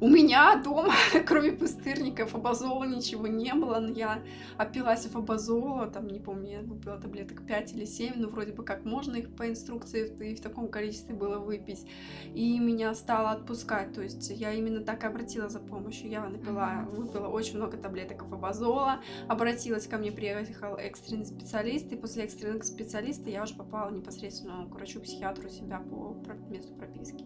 У 0.00 0.08
меня 0.08 0.54
дома, 0.62 0.94
кроме 1.26 1.50
пустырников, 1.50 2.30
фабазола 2.30 2.84
ничего 2.84 3.26
не 3.26 3.52
было, 3.52 3.80
но 3.80 3.90
я 3.90 4.22
опилась 4.56 5.06
фабазола, 5.06 5.88
там, 5.88 6.06
не 6.06 6.20
помню, 6.20 6.50
я 6.50 6.60
выпила 6.60 7.00
таблеток 7.00 7.44
5 7.44 7.72
или 7.72 7.84
7, 7.84 8.12
ну, 8.14 8.28
вроде 8.28 8.52
бы 8.52 8.62
как 8.62 8.84
можно 8.84 9.16
их 9.16 9.34
по 9.34 9.48
инструкции 9.48 10.08
и 10.20 10.36
в 10.36 10.40
таком 10.40 10.68
количестве 10.68 11.16
было 11.16 11.38
выпить, 11.38 11.84
и 12.32 12.60
меня 12.60 12.94
стало 12.94 13.32
отпускать, 13.32 13.92
то 13.92 14.00
есть 14.00 14.30
я 14.30 14.52
именно 14.52 14.84
так 14.84 15.02
и 15.02 15.06
обратила 15.08 15.48
за 15.48 15.58
помощью, 15.58 16.10
я 16.10 16.28
напила, 16.28 16.86
выпила 16.92 17.26
очень 17.26 17.56
много 17.56 17.76
таблеток 17.76 18.24
фабазола, 18.24 19.00
обратилась 19.26 19.88
ко 19.88 19.98
мне, 19.98 20.12
приехал 20.12 20.76
экстренный 20.76 21.26
специалист, 21.26 21.90
и 21.92 21.96
после 21.96 22.22
экстренного 22.22 22.62
специалиста 22.62 23.30
я 23.30 23.42
уже 23.42 23.54
попала 23.54 23.90
непосредственно 23.90 24.64
к 24.70 24.74
врачу-психиатру 24.76 25.48
себя 25.48 25.80
по 25.80 26.16
месту 26.52 26.72
прописки. 26.74 27.24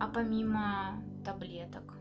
А 0.00 0.08
помимо 0.08 1.02
таблеток? 1.24 1.94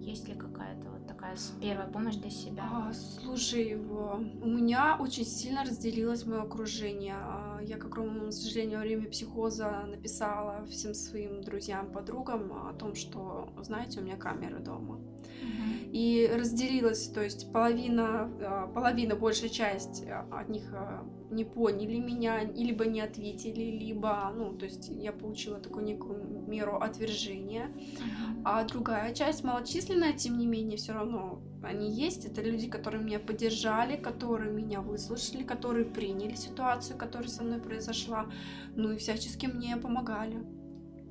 Есть 0.00 0.28
ли 0.28 0.34
какая-то 0.34 0.90
вот 0.90 1.06
такая 1.06 1.36
первая 1.60 1.86
помощь 1.86 2.16
для 2.16 2.30
себя? 2.30 2.64
А, 2.72 2.92
слушай, 2.92 3.74
у 3.74 4.46
меня 4.46 4.96
очень 4.98 5.26
сильно 5.26 5.62
разделилось 5.62 6.24
мое 6.24 6.42
окружение. 6.42 7.16
А, 7.16 7.60
я, 7.62 7.76
как 7.76 7.94
к 7.94 8.32
сожалению, 8.32 8.78
во 8.78 8.84
время 8.84 9.10
психоза 9.10 9.84
написала 9.86 10.64
всем 10.66 10.94
своим 10.94 11.42
друзьям, 11.42 11.92
подругам 11.92 12.50
о 12.68 12.72
том, 12.72 12.94
что, 12.94 13.52
знаете, 13.62 14.00
у 14.00 14.02
меня 14.02 14.16
камеры 14.16 14.58
дома. 14.58 14.96
Угу. 14.96 15.90
И 15.92 16.30
разделилась, 16.34 17.08
то 17.08 17.22
есть 17.22 17.52
половина, 17.52 18.30
а, 18.40 18.66
половина, 18.68 19.16
большая 19.16 19.50
часть 19.50 20.04
от 20.08 20.48
них 20.48 20.72
не 21.30 21.44
поняли 21.44 21.98
меня, 21.98 22.44
либо 22.44 22.86
не 22.86 23.00
ответили, 23.00 23.70
либо, 23.78 24.32
ну, 24.36 24.52
то 24.52 24.64
есть 24.64 24.88
я 24.88 25.12
получила 25.12 25.58
такую 25.58 25.84
некую 25.84 26.44
меру 26.46 26.76
отвержения. 26.76 27.72
А 28.44 28.64
другая 28.64 29.14
часть 29.14 29.44
малочисленная, 29.44 30.12
тем 30.12 30.38
не 30.38 30.46
менее, 30.46 30.76
все 30.76 30.92
равно 30.92 31.42
они 31.62 31.90
есть. 31.90 32.24
Это 32.24 32.42
люди, 32.42 32.68
которые 32.68 33.02
меня 33.02 33.18
поддержали, 33.18 33.96
которые 33.96 34.52
меня 34.52 34.80
выслушали, 34.80 35.42
которые 35.42 35.84
приняли 35.84 36.34
ситуацию, 36.34 36.98
которая 36.98 37.28
со 37.28 37.42
мной 37.42 37.60
произошла, 37.60 38.26
ну 38.74 38.92
и 38.92 38.96
всячески 38.96 39.46
мне 39.46 39.76
помогали. 39.76 40.44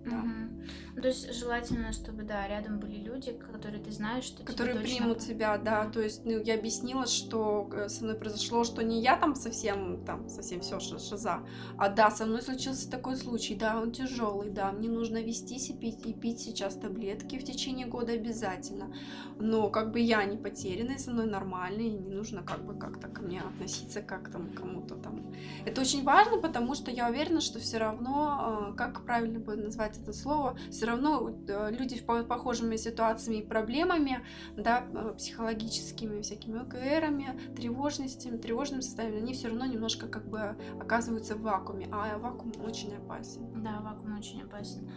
Да. 0.06 0.18
Угу. 0.18 1.02
То 1.02 1.08
есть 1.08 1.34
желательно, 1.34 1.92
чтобы, 1.94 2.24
да, 2.24 2.48
рядом 2.48 2.80
были 2.80 2.98
люди, 2.98 3.32
которые 3.32 3.82
ты 3.82 3.92
знаешь, 3.92 4.26
что 4.26 4.44
Которые 4.44 4.76
точно... 4.76 4.98
примут 4.98 5.20
тебя, 5.20 5.58
да. 5.58 5.90
То 5.90 6.02
есть, 6.02 6.26
ну, 6.26 6.42
я 6.42 6.56
объяснила, 6.56 7.08
что 7.08 7.70
э, 7.72 7.90
со 7.90 8.04
мной 8.04 8.16
произошло, 8.16 8.64
что 8.64 8.84
не 8.84 9.02
я 9.02 9.16
там 9.16 9.36
совсем, 9.36 10.04
там, 10.06 10.28
совсем 10.28 10.60
все 10.62 10.80
шиза, 10.80 11.40
а 11.78 11.90
да, 11.90 12.12
со 12.12 12.26
мной 12.26 12.42
случился 12.42 12.90
такой 12.90 13.16
случай, 13.16 13.56
да, 13.56 13.80
он 13.80 13.92
тяжелый, 13.92 14.50
да, 14.50 14.72
мне 14.72 14.90
нужно 14.90 15.22
вестись 15.22 15.70
и 15.70 15.74
пить, 15.74 16.06
и 16.06 16.14
пить 16.14 16.42
сейчас 16.42 16.76
таблетки 16.76 17.38
в 17.38 17.46
течение 17.46 17.88
года 17.88 18.12
обязательно. 18.12 18.94
Но 19.40 19.70
как 19.70 19.92
бы 19.92 20.00
я 20.00 20.24
не 20.26 20.38
потерянная, 20.38 20.98
со 20.98 21.12
мной 21.12 21.28
нормально, 21.28 21.82
и 21.82 21.90
не 21.90 22.10
нужно 22.10 22.42
как 22.44 22.66
бы 22.66 22.74
как-то 22.74 23.08
ко 23.08 23.22
мне 23.22 23.42
относиться 23.42 24.02
как 24.02 24.30
там 24.32 24.50
кому-то 24.54 24.96
там. 24.96 25.34
Это 25.66 25.80
очень 25.82 26.04
важно, 26.04 26.40
потому 26.40 26.76
что 26.76 26.92
я 26.92 27.08
уверена, 27.10 27.40
что 27.40 27.60
все 27.60 27.78
равно, 27.78 28.72
э, 28.72 28.76
как 28.76 29.06
правильно 29.06 29.40
бы 29.40 29.56
назвать 29.56 29.89
это 29.98 30.14
слово, 30.14 30.58
все 30.72 30.86
равно 30.86 31.30
э, 31.48 31.72
люди 31.72 31.96
с 31.96 32.02
похожими 32.02 32.76
ситуациями 32.76 33.42
и 33.42 33.46
проблемами, 33.46 34.24
да, 34.56 34.86
э, 34.94 35.14
психологическими 35.18 36.22
всякими 36.22 36.60
ОКРами, 36.60 37.40
тревожностями, 37.56 38.38
тревожным 38.38 38.82
состоянием, 38.82 39.24
они 39.24 39.34
все 39.34 39.48
равно 39.48 39.66
немножко 39.66 40.08
как 40.08 40.28
бы 40.28 40.56
оказываются 40.80 41.36
в 41.36 41.42
вакууме, 41.42 41.88
а 41.92 42.18
вакуум 42.18 42.54
очень 42.64 42.96
опасен. 42.96 43.62
Да, 43.62 43.80
вакуум 43.82 44.18
очень 44.18 44.42
опасен. 44.42 44.90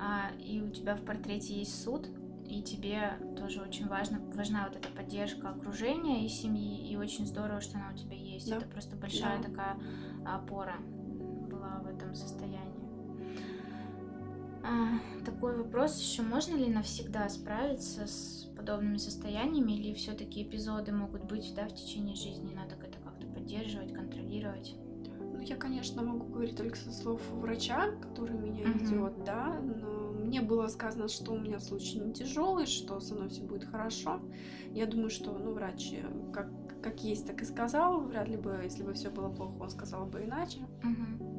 А, 0.00 0.30
и 0.38 0.60
у 0.60 0.70
тебя 0.70 0.96
в 0.96 1.02
портрете 1.02 1.54
есть 1.54 1.82
суд, 1.82 2.08
и 2.50 2.62
тебе 2.62 3.12
тоже 3.38 3.62
очень 3.62 3.86
важно, 3.86 4.20
важна 4.34 4.66
вот 4.66 4.76
эта 4.76 4.88
поддержка 4.88 5.50
окружения 5.50 6.24
и 6.24 6.28
семьи, 6.28 6.90
и 6.90 6.96
очень 6.96 7.26
здорово, 7.26 7.60
что 7.60 7.78
она 7.78 7.92
у 7.94 7.96
тебя 7.96 8.16
есть. 8.16 8.50
Да. 8.50 8.56
Это 8.56 8.66
просто 8.66 8.96
большая 8.96 9.38
да. 9.38 9.48
такая 9.48 9.78
опора 10.26 10.76
была 11.48 11.80
в 11.84 11.86
этом 11.86 12.14
состоянии. 12.14 12.69
А, 14.62 14.98
такой 15.24 15.56
вопрос 15.56 15.98
еще, 16.00 16.22
можно 16.22 16.54
ли 16.54 16.68
навсегда 16.68 17.28
справиться 17.28 18.06
с 18.06 18.48
подобными 18.56 18.98
состояниями, 18.98 19.72
или 19.72 19.94
все-таки 19.94 20.42
эпизоды 20.42 20.92
могут 20.92 21.24
быть 21.24 21.52
да, 21.54 21.66
в 21.66 21.74
течение 21.74 22.14
жизни, 22.14 22.52
надо 22.54 22.74
это 22.74 22.98
как-то 22.98 23.26
поддерживать, 23.26 23.92
контролировать? 23.92 24.74
Ну, 25.18 25.40
я, 25.40 25.56
конечно, 25.56 26.02
могу 26.02 26.26
говорить 26.26 26.56
только 26.56 26.76
со 26.76 26.92
слов 26.92 27.22
врача, 27.32 27.92
который 28.02 28.36
меня 28.36 28.64
uh-huh. 28.64 28.78
ведет, 28.78 29.24
да, 29.24 29.58
но 29.60 30.12
мне 30.12 30.42
было 30.42 30.68
сказано, 30.68 31.08
что 31.08 31.32
у 31.32 31.38
меня 31.38 31.58
случай 31.58 31.98
не 31.98 32.12
тяжелый, 32.12 32.66
что 32.66 33.00
со 33.00 33.14
мной 33.14 33.30
все 33.30 33.42
будет 33.42 33.64
хорошо. 33.64 34.20
Я 34.72 34.84
думаю, 34.84 35.08
что, 35.08 35.32
ну, 35.32 35.54
врач 35.54 35.94
как, 36.32 36.50
как 36.82 37.02
есть, 37.02 37.26
так 37.26 37.40
и 37.40 37.46
сказал. 37.46 38.00
Вряд 38.00 38.28
ли 38.28 38.36
бы, 38.36 38.60
если 38.62 38.82
бы 38.82 38.92
все 38.92 39.08
было 39.10 39.30
плохо, 39.30 39.62
он 39.62 39.70
сказал 39.70 40.04
бы 40.04 40.22
иначе. 40.22 40.58
Uh-huh. 40.82 41.29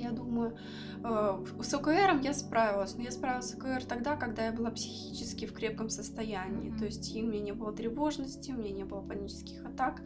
Я 0.00 0.10
думаю, 0.10 0.56
э, 1.04 1.44
с 1.62 1.74
ОКР 1.74 2.20
я 2.22 2.32
справилась, 2.32 2.96
но 2.96 3.02
я 3.02 3.10
справилась 3.10 3.50
с 3.50 3.54
ОКР 3.54 3.84
тогда, 3.84 4.16
когда 4.16 4.46
я 4.46 4.52
была 4.52 4.70
психически 4.70 5.46
в 5.46 5.52
крепком 5.52 5.90
состоянии. 5.90 6.72
Mm-hmm. 6.72 6.78
То 6.78 6.84
есть 6.86 7.16
у 7.16 7.26
меня 7.26 7.40
не 7.40 7.52
было 7.52 7.72
тревожности, 7.72 8.52
у 8.52 8.56
меня 8.56 8.72
не 8.72 8.84
было 8.84 9.00
панических 9.00 9.64
атак, 9.64 10.02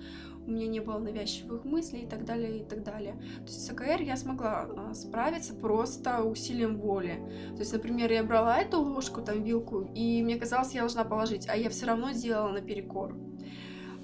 у 0.46 0.50
меня 0.50 0.66
не 0.66 0.80
было 0.80 0.98
навязчивых 0.98 1.64
мыслей 1.64 2.02
и 2.02 2.06
так 2.06 2.24
далее, 2.24 2.58
и 2.58 2.64
так 2.64 2.82
далее. 2.82 3.14
То 3.14 3.46
есть 3.46 3.66
с 3.66 3.70
ОКР 3.70 4.02
я 4.02 4.16
смогла 4.16 4.66
э, 4.68 4.94
справиться 4.94 5.54
просто 5.54 6.22
усилием 6.22 6.76
воли. 6.78 7.22
То 7.54 7.60
есть, 7.60 7.72
например, 7.72 8.12
я 8.12 8.24
брала 8.24 8.58
эту 8.58 8.80
ложку, 8.80 9.22
там, 9.22 9.42
вилку, 9.42 9.88
и 9.94 10.22
мне 10.22 10.36
казалось, 10.36 10.74
я 10.74 10.80
должна 10.80 11.04
положить, 11.04 11.48
а 11.48 11.56
я 11.56 11.70
все 11.70 11.86
равно 11.86 12.10
делала 12.10 12.52
наперекор. 12.52 13.16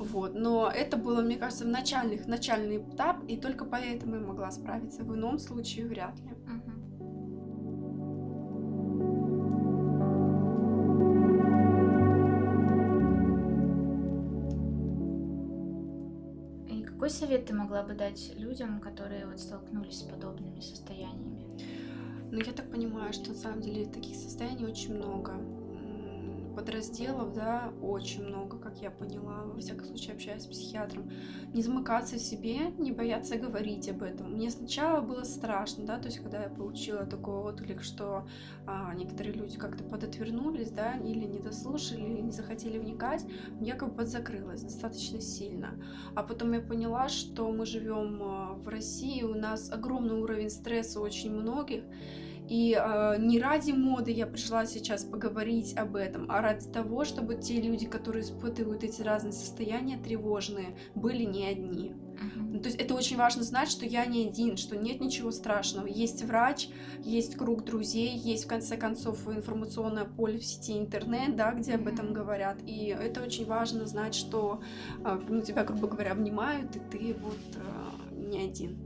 Вот. 0.00 0.34
Но 0.34 0.72
это 0.74 0.96
было, 0.96 1.20
мне 1.20 1.36
кажется, 1.36 1.64
в 1.64 1.68
начальных, 1.68 2.26
начальный 2.26 2.78
этап, 2.78 3.22
и 3.28 3.36
только 3.36 3.66
поэтому 3.66 4.14
я 4.16 4.22
могла 4.22 4.50
справиться. 4.50 5.04
В 5.04 5.14
ином 5.14 5.38
случае 5.38 5.86
вряд 5.86 6.18
ли. 6.20 6.30
И 16.70 16.82
какой 16.82 17.10
совет 17.10 17.44
ты 17.44 17.54
могла 17.54 17.82
бы 17.82 17.92
дать 17.92 18.32
людям, 18.38 18.80
которые 18.80 19.26
вот 19.26 19.38
столкнулись 19.38 19.98
с 19.98 20.02
подобными 20.04 20.60
состояниями? 20.60 21.44
Ну, 22.32 22.38
я 22.38 22.52
так 22.52 22.70
понимаю, 22.70 23.12
что 23.12 23.32
на 23.32 23.36
самом 23.36 23.60
деле 23.60 23.84
таких 23.84 24.16
состояний 24.16 24.64
очень 24.64 24.94
много 24.94 25.34
подразделов, 26.50 27.32
да, 27.32 27.72
очень 27.82 28.24
много, 28.24 28.58
как 28.58 28.78
я 28.80 28.90
поняла, 28.90 29.44
во 29.44 29.58
всяком 29.58 29.86
случае, 29.86 30.14
общаясь 30.14 30.42
с 30.42 30.46
психиатром. 30.46 31.10
Не 31.52 31.62
замыкаться 31.62 32.16
в 32.16 32.20
себе, 32.20 32.70
не 32.78 32.92
бояться 32.92 33.36
говорить 33.36 33.88
об 33.88 34.02
этом. 34.02 34.32
Мне 34.32 34.50
сначала 34.50 35.00
было 35.00 35.24
страшно, 35.24 35.84
да, 35.86 35.98
то 35.98 36.06
есть, 36.06 36.18
когда 36.18 36.42
я 36.42 36.48
получила 36.48 37.06
такой 37.06 37.34
отклик, 37.34 37.82
что 37.82 38.26
а, 38.66 38.94
некоторые 38.94 39.34
люди 39.34 39.56
как-то 39.56 39.84
подотвернулись, 39.84 40.70
да, 40.70 40.94
или 40.94 41.24
не 41.24 41.38
дослушали, 41.38 42.02
или 42.02 42.20
не 42.20 42.32
захотели 42.32 42.78
вникать, 42.78 43.24
я 43.60 43.74
как 43.74 43.90
бы 43.90 43.96
подзакрылась 43.96 44.62
достаточно 44.62 45.20
сильно. 45.20 45.74
А 46.14 46.22
потом 46.22 46.52
я 46.52 46.60
поняла, 46.60 47.08
что 47.08 47.50
мы 47.52 47.66
живем 47.66 48.22
а, 48.22 48.54
в 48.54 48.68
России, 48.68 49.22
у 49.22 49.34
нас 49.34 49.70
огромный 49.70 50.20
уровень 50.20 50.50
стресса 50.50 51.00
очень 51.00 51.32
многих, 51.32 51.84
И 52.50 52.76
э, 52.76 53.16
не 53.20 53.38
ради 53.38 53.70
моды 53.70 54.10
я 54.10 54.26
пришла 54.26 54.66
сейчас 54.66 55.04
поговорить 55.04 55.76
об 55.76 55.94
этом, 55.94 56.28
а 56.28 56.42
ради 56.42 56.68
того, 56.68 57.04
чтобы 57.04 57.36
те 57.36 57.60
люди, 57.60 57.86
которые 57.86 58.24
испытывают 58.24 58.82
эти 58.82 59.02
разные 59.02 59.32
состояния 59.32 59.96
тревожные, 59.96 60.76
были 60.96 61.22
не 61.22 61.46
одни. 61.46 61.94
Ну, 62.34 62.58
то 62.58 62.66
есть 62.66 62.80
это 62.80 62.94
очень 62.96 63.16
важно 63.16 63.44
знать, 63.44 63.70
что 63.70 63.86
я 63.86 64.04
не 64.04 64.26
один, 64.26 64.56
что 64.56 64.76
нет 64.76 65.00
ничего 65.00 65.30
страшного. 65.30 65.86
Есть 65.86 66.24
врач, 66.24 66.68
есть 67.04 67.36
круг 67.36 67.64
друзей, 67.64 68.18
есть 68.18 68.46
в 68.46 68.48
конце 68.48 68.76
концов 68.76 69.28
информационное 69.28 70.04
поле 70.04 70.40
в 70.40 70.44
сети 70.44 70.76
интернет, 70.76 71.36
да, 71.36 71.52
где 71.52 71.76
об 71.76 71.86
этом 71.86 72.12
говорят. 72.12 72.58
И 72.66 72.86
это 72.86 73.22
очень 73.22 73.46
важно 73.46 73.86
знать, 73.86 74.16
что 74.16 74.60
э, 75.04 75.20
ну, 75.28 75.40
тебя, 75.40 75.62
грубо 75.62 75.86
говоря, 75.86 76.10
обнимают, 76.10 76.74
и 76.74 76.80
ты 76.80 77.14
вот 77.14 77.38
э, 77.54 78.16
не 78.16 78.40
один. 78.40 78.76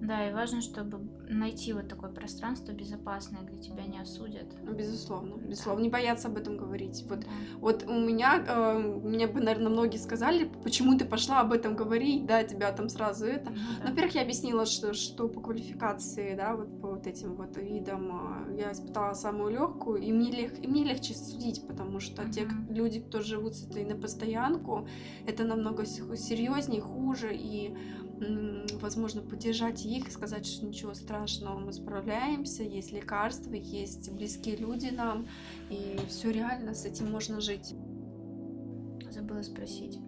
Да, 0.00 0.28
и 0.28 0.32
важно, 0.32 0.62
чтобы 0.62 1.00
найти 1.28 1.72
вот 1.72 1.88
такое 1.88 2.10
пространство 2.10 2.72
безопасное, 2.72 3.42
где 3.42 3.58
тебя 3.58 3.84
не 3.84 3.98
осудят. 3.98 4.46
Ну, 4.62 4.72
безусловно, 4.72 5.36
безусловно, 5.36 5.80
да. 5.80 5.84
не 5.84 5.90
бояться 5.90 6.28
об 6.28 6.38
этом 6.38 6.56
говорить. 6.56 7.04
Вот, 7.08 7.20
да. 7.20 7.26
вот 7.58 7.84
у 7.86 7.92
меня, 7.92 8.42
э, 8.46 8.78
мне 8.78 9.26
бы, 9.26 9.40
наверное, 9.40 9.68
многие 9.70 9.98
сказали, 9.98 10.50
почему 10.64 10.96
ты 10.96 11.04
пошла 11.04 11.40
об 11.40 11.52
этом 11.52 11.76
говорить, 11.76 12.24
да, 12.24 12.42
тебя 12.44 12.72
там 12.72 12.88
сразу 12.88 13.26
это. 13.26 13.50
Ну, 13.50 13.56
да. 13.82 13.90
Во-первых, 13.90 14.14
я 14.14 14.22
объяснила, 14.22 14.64
что, 14.64 14.94
что 14.94 15.28
по 15.28 15.40
квалификации, 15.40 16.34
да, 16.34 16.56
вот 16.56 16.80
по 16.80 16.88
вот 16.88 17.06
этим 17.06 17.34
вот 17.34 17.56
видам 17.58 18.46
э, 18.48 18.60
я 18.60 18.72
испытала 18.72 19.12
самую 19.12 19.52
легкую, 19.52 20.00
и 20.00 20.12
мне, 20.12 20.30
лег, 20.30 20.64
и 20.64 20.66
мне 20.66 20.84
легче 20.84 21.14
судить, 21.14 21.66
потому 21.66 22.00
что 22.00 22.22
uh-huh. 22.22 22.32
те 22.32 22.48
люди, 22.70 23.00
кто 23.00 23.20
живут 23.20 23.54
с 23.54 23.66
этой 23.66 23.84
на 23.84 23.96
постоянку, 23.96 24.88
это 25.26 25.44
намного 25.44 25.84
серьезнее, 25.84 26.80
хуже, 26.80 27.30
и 27.34 27.76
возможно, 28.80 29.22
поддержать 29.22 29.84
их 29.84 30.08
и 30.08 30.10
сказать, 30.10 30.46
что 30.46 30.66
ничего 30.66 30.94
страшного, 30.94 31.58
мы 31.58 31.72
справляемся, 31.72 32.62
есть 32.62 32.92
лекарства, 32.92 33.54
есть 33.54 34.10
близкие 34.12 34.56
люди 34.56 34.88
нам, 34.88 35.26
и 35.70 35.98
все 36.08 36.30
реально, 36.30 36.74
с 36.74 36.84
этим 36.84 37.10
можно 37.10 37.40
жить. 37.40 37.74
Забыла 39.10 39.42
спросить. 39.42 39.98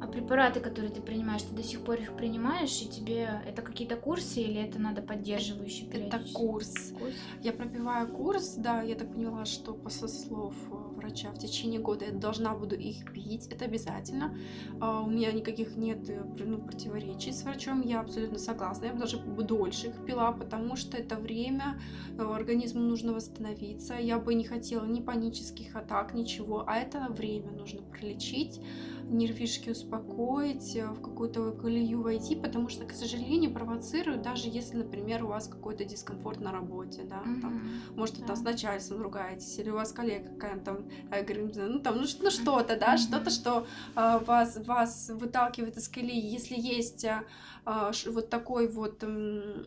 А 0.00 0.06
препараты, 0.06 0.60
которые 0.60 0.92
ты 0.92 1.00
принимаешь, 1.00 1.42
ты 1.42 1.54
до 1.56 1.62
сих 1.62 1.80
пор 1.80 1.96
их 1.96 2.16
принимаешь, 2.16 2.82
и 2.82 2.88
тебе 2.88 3.42
это 3.46 3.62
какие-то 3.62 3.96
курсы 3.96 4.40
или 4.40 4.60
это 4.60 4.78
надо 4.78 5.02
поддерживающие 5.02 5.88
Это 5.90 6.20
курс. 6.34 6.92
курс. 6.98 7.14
Я 7.42 7.52
пробиваю 7.52 8.06
курс, 8.08 8.54
да, 8.54 8.82
я 8.82 8.94
так 8.94 9.12
поняла, 9.12 9.44
что 9.44 9.74
по 9.74 9.90
слов 9.90 10.54
э, 10.70 10.87
врача 10.98 11.30
в 11.30 11.38
течение 11.38 11.80
года 11.80 12.04
я 12.04 12.12
должна 12.12 12.54
буду 12.54 12.76
их 12.76 13.12
пить, 13.12 13.46
это 13.48 13.64
обязательно. 13.64 14.36
А, 14.80 15.02
у 15.02 15.10
меня 15.10 15.32
никаких 15.32 15.76
нет 15.76 16.08
э, 16.10 16.22
ну, 16.38 16.58
противоречий 16.58 17.32
с 17.32 17.42
врачом, 17.42 17.80
я 17.80 18.00
абсолютно 18.00 18.38
согласна. 18.38 18.86
Я 18.86 18.92
бы 18.92 19.00
даже 19.00 19.18
дольше 19.18 19.88
их 19.88 20.04
пила, 20.04 20.32
потому 20.32 20.76
что 20.76 20.96
это 20.96 21.16
время, 21.16 21.80
э, 22.18 22.22
организму 22.22 22.80
нужно 22.80 23.12
восстановиться. 23.12 23.94
Я 23.94 24.18
бы 24.18 24.34
не 24.34 24.44
хотела 24.44 24.84
ни 24.84 25.00
панических 25.00 25.76
атак, 25.76 26.14
ничего, 26.14 26.64
а 26.66 26.76
это 26.76 27.06
время 27.10 27.50
нужно 27.52 27.82
пролечить 27.82 28.60
нервишки 29.08 29.70
успокоить, 29.70 30.76
э, 30.76 30.86
в 30.86 31.00
какую-то 31.00 31.52
колею 31.52 32.02
войти, 32.02 32.36
потому 32.36 32.68
что, 32.68 32.84
к 32.84 32.92
сожалению, 32.92 33.52
провоцируют, 33.52 34.22
даже 34.22 34.48
если, 34.48 34.76
например, 34.76 35.24
у 35.24 35.28
вас 35.28 35.48
какой-то 35.48 35.84
дискомфорт 35.84 36.40
на 36.40 36.52
работе, 36.52 37.02
да, 37.04 37.22
mm-hmm. 37.24 37.40
там, 37.40 37.62
может, 37.96 38.20
да. 38.20 38.26
там 38.26 38.36
с 38.36 38.42
начальством 38.42 39.02
ругаетесь, 39.02 39.58
или 39.58 39.70
у 39.70 39.74
вас 39.74 39.92
коллега 39.92 40.28
какая-то 40.28 40.64
там, 40.64 40.87
ну, 41.10 41.78
там, 41.80 41.98
ну, 41.98 42.06
ну 42.20 42.30
что-то, 42.30 42.76
да, 42.76 42.96
что-то, 42.96 43.30
что 43.30 43.66
а, 43.94 44.18
вас, 44.18 44.56
вас 44.58 45.10
выталкивает 45.10 45.76
из 45.76 45.88
колеи, 45.88 46.18
если 46.18 46.56
есть 46.58 47.04
а, 47.04 47.24
а, 47.64 47.92
вот 48.06 48.30
такой 48.30 48.68
вот 48.68 49.02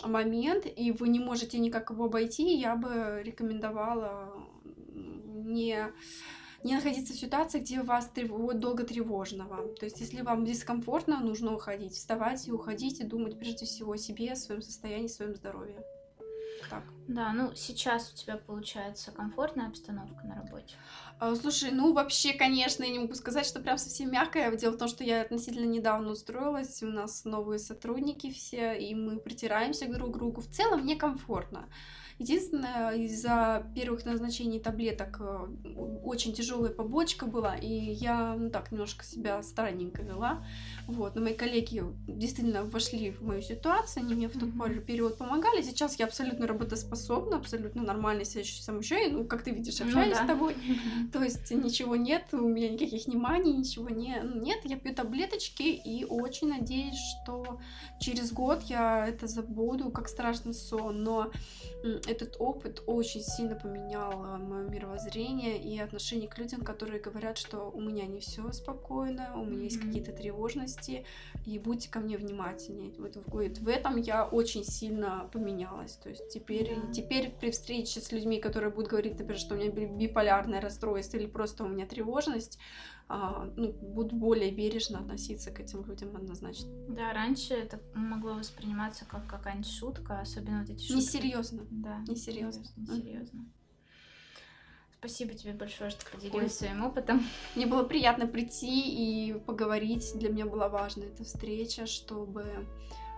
момент, 0.05 0.65
и 0.75 0.91
вы 0.91 1.09
не 1.09 1.19
можете 1.19 1.59
никак 1.59 1.89
его 1.89 2.05
обойти, 2.05 2.55
я 2.55 2.75
бы 2.75 3.21
рекомендовала 3.23 4.33
не 4.93 5.91
не 6.63 6.75
находиться 6.75 7.13
в 7.13 7.17
ситуации, 7.17 7.59
где 7.59 7.81
вас 7.81 8.07
трев... 8.13 8.29
долго 8.59 8.83
тревожно 8.83 9.47
вам. 9.47 9.73
То 9.75 9.85
есть, 9.85 9.99
если 9.99 10.21
вам 10.21 10.45
дискомфортно, 10.45 11.19
нужно 11.19 11.55
уходить, 11.55 11.93
вставать 11.93 12.47
и 12.47 12.51
уходить, 12.51 12.99
и 12.99 13.03
думать 13.03 13.39
прежде 13.39 13.65
всего 13.65 13.93
о 13.93 13.97
себе, 13.97 14.33
о 14.33 14.35
своем 14.35 14.61
состоянии, 14.61 15.07
о 15.07 15.09
своем 15.09 15.35
здоровье. 15.35 15.83
Так. 16.69 16.83
Да, 17.07 17.33
ну 17.33 17.51
сейчас 17.55 18.11
у 18.13 18.15
тебя 18.15 18.37
получается 18.37 19.11
комфортная 19.11 19.67
обстановка 19.67 20.25
на 20.25 20.35
работе. 20.35 20.75
А, 21.19 21.35
слушай, 21.35 21.71
ну 21.71 21.93
вообще, 21.93 22.33
конечно, 22.33 22.83
я 22.83 22.91
не 22.91 22.99
могу 22.99 23.15
сказать, 23.15 23.45
что 23.45 23.59
прям 23.59 23.77
совсем 23.77 24.11
мягкая. 24.11 24.55
Дело 24.55 24.73
в 24.73 24.77
том, 24.77 24.87
что 24.87 25.03
я 25.03 25.21
относительно 25.21 25.65
недавно 25.65 26.11
устроилась, 26.11 26.81
у 26.83 26.87
нас 26.87 27.25
новые 27.25 27.59
сотрудники 27.59 28.31
все, 28.31 28.73
и 28.73 28.95
мы 28.95 29.19
притираемся 29.19 29.91
друг 29.91 30.15
к 30.15 30.17
другу. 30.17 30.41
В 30.41 30.47
целом 30.47 30.81
мне 30.81 30.95
комфортно. 30.95 31.67
Единственное, 32.21 32.91
из-за 32.97 33.65
первых 33.73 34.05
назначений 34.05 34.59
таблеток 34.59 35.17
э, 35.21 35.47
очень 36.03 36.33
тяжелая 36.33 36.71
побочка 36.71 37.25
была, 37.25 37.55
и 37.55 37.67
я, 37.67 38.35
ну 38.37 38.51
так, 38.51 38.71
немножко 38.71 39.03
себя 39.03 39.41
странненько 39.41 40.03
вела. 40.03 40.45
Вот, 40.85 41.15
но 41.15 41.21
мои 41.21 41.33
коллеги 41.33 41.83
действительно 42.07 42.63
вошли 42.63 43.09
в 43.09 43.23
мою 43.23 43.41
ситуацию, 43.41 44.03
они 44.03 44.13
мне 44.13 44.27
в 44.27 44.33
тот 44.33 44.49
mm-hmm. 44.49 44.81
период 44.81 45.17
помогали. 45.17 45.63
Сейчас 45.63 45.97
я 45.97 46.05
абсолютно 46.05 46.45
работоспособна, 46.45 47.37
абсолютно 47.37 47.81
нормально 47.81 48.23
себя 48.23 48.43
самоощущаю, 48.43 49.13
ну, 49.13 49.25
как 49.25 49.41
ты 49.41 49.49
видишь, 49.49 49.79
ну 49.79 49.87
общаюсь 49.87 50.13
ну, 50.13 50.15
да. 50.15 50.23
с 50.23 50.27
тобой. 50.27 50.55
То 51.13 51.23
есть 51.23 51.49
ничего 51.49 51.95
нет, 51.95 52.25
у 52.33 52.47
меня 52.47 52.69
никаких 52.69 53.07
вниманий, 53.07 53.53
ничего 53.53 53.89
не, 53.89 54.21
ну, 54.21 54.39
нет. 54.39 54.59
Я 54.63 54.77
пью 54.77 54.93
таблеточки 54.93 55.63
и 55.63 56.05
очень 56.05 56.49
надеюсь, 56.49 56.99
что 57.23 57.59
через 57.99 58.31
год 58.31 58.61
я 58.67 59.07
это 59.07 59.25
забуду, 59.25 59.89
как 59.89 60.07
страшный 60.07 60.53
сон. 60.53 61.01
Но 61.01 61.31
этот 62.11 62.35
опыт 62.39 62.83
очень 62.85 63.21
сильно 63.21 63.55
поменял 63.55 64.11
э, 64.11 64.37
мое 64.37 64.67
мировоззрение 64.67 65.57
и 65.57 65.79
отношение 65.79 66.27
к 66.27 66.37
людям, 66.37 66.61
которые 66.61 66.99
говорят, 66.99 67.37
что 67.37 67.71
у 67.73 67.81
меня 67.81 68.05
не 68.05 68.19
все 68.19 68.51
спокойно, 68.51 69.33
у 69.35 69.45
меня 69.45 69.63
есть 69.63 69.79
какие-то 69.79 70.11
тревожности, 70.11 71.05
и 71.45 71.57
будьте 71.59 71.89
ко 71.89 71.99
мне 71.99 72.17
внимательнее. 72.17 72.93
Вот, 72.97 73.17
вот 73.27 73.57
в 73.57 73.67
этом 73.67 73.97
я 73.97 74.25
очень 74.25 74.63
сильно 74.63 75.29
поменялась. 75.31 75.93
То 75.93 76.09
есть 76.09 76.29
теперь, 76.29 76.75
да. 76.75 76.93
теперь 76.93 77.31
при 77.39 77.51
встрече 77.51 77.99
с 78.01 78.11
людьми, 78.11 78.39
которые 78.39 78.71
будут 78.71 78.89
говорить, 78.89 79.13
например, 79.13 79.37
что 79.37 79.55
у 79.55 79.57
меня 79.57 79.71
биполярное 79.71 80.61
расстройство 80.61 81.17
или 81.17 81.25
просто 81.25 81.63
у 81.63 81.67
меня 81.67 81.85
тревожность, 81.85 82.59
ну, 83.55 83.71
буду 83.71 84.15
более 84.15 84.51
бережно 84.51 84.99
относиться 84.99 85.51
к 85.51 85.59
этим 85.59 85.83
людям 85.85 86.15
однозначно. 86.15 86.69
Да, 86.89 87.13
раньше 87.13 87.53
это 87.53 87.79
могло 87.93 88.35
восприниматься 88.35 89.05
как 89.05 89.27
какая-нибудь 89.27 89.69
шутка, 89.69 90.19
особенно 90.21 90.61
вот 90.61 90.69
эти 90.69 90.81
шутки. 90.81 90.97
Несерьезно. 90.97 91.65
Да. 91.69 91.99
Несерьезно. 92.07 92.63
Несерьезно. 92.77 93.45
Спасибо 95.01 95.33
тебе 95.33 95.53
большое, 95.53 95.89
что 95.89 96.05
поделилась 96.11 96.61
Ой. 96.61 96.67
своим 96.67 96.85
опытом. 96.85 97.25
Мне 97.55 97.65
было 97.65 97.83
приятно 97.83 98.27
прийти 98.27 99.29
и 99.29 99.33
поговорить. 99.33 100.11
Для 100.15 100.29
меня 100.29 100.45
была 100.45 100.69
важна 100.69 101.05
эта 101.05 101.23
встреча, 101.23 101.87
чтобы 101.87 102.67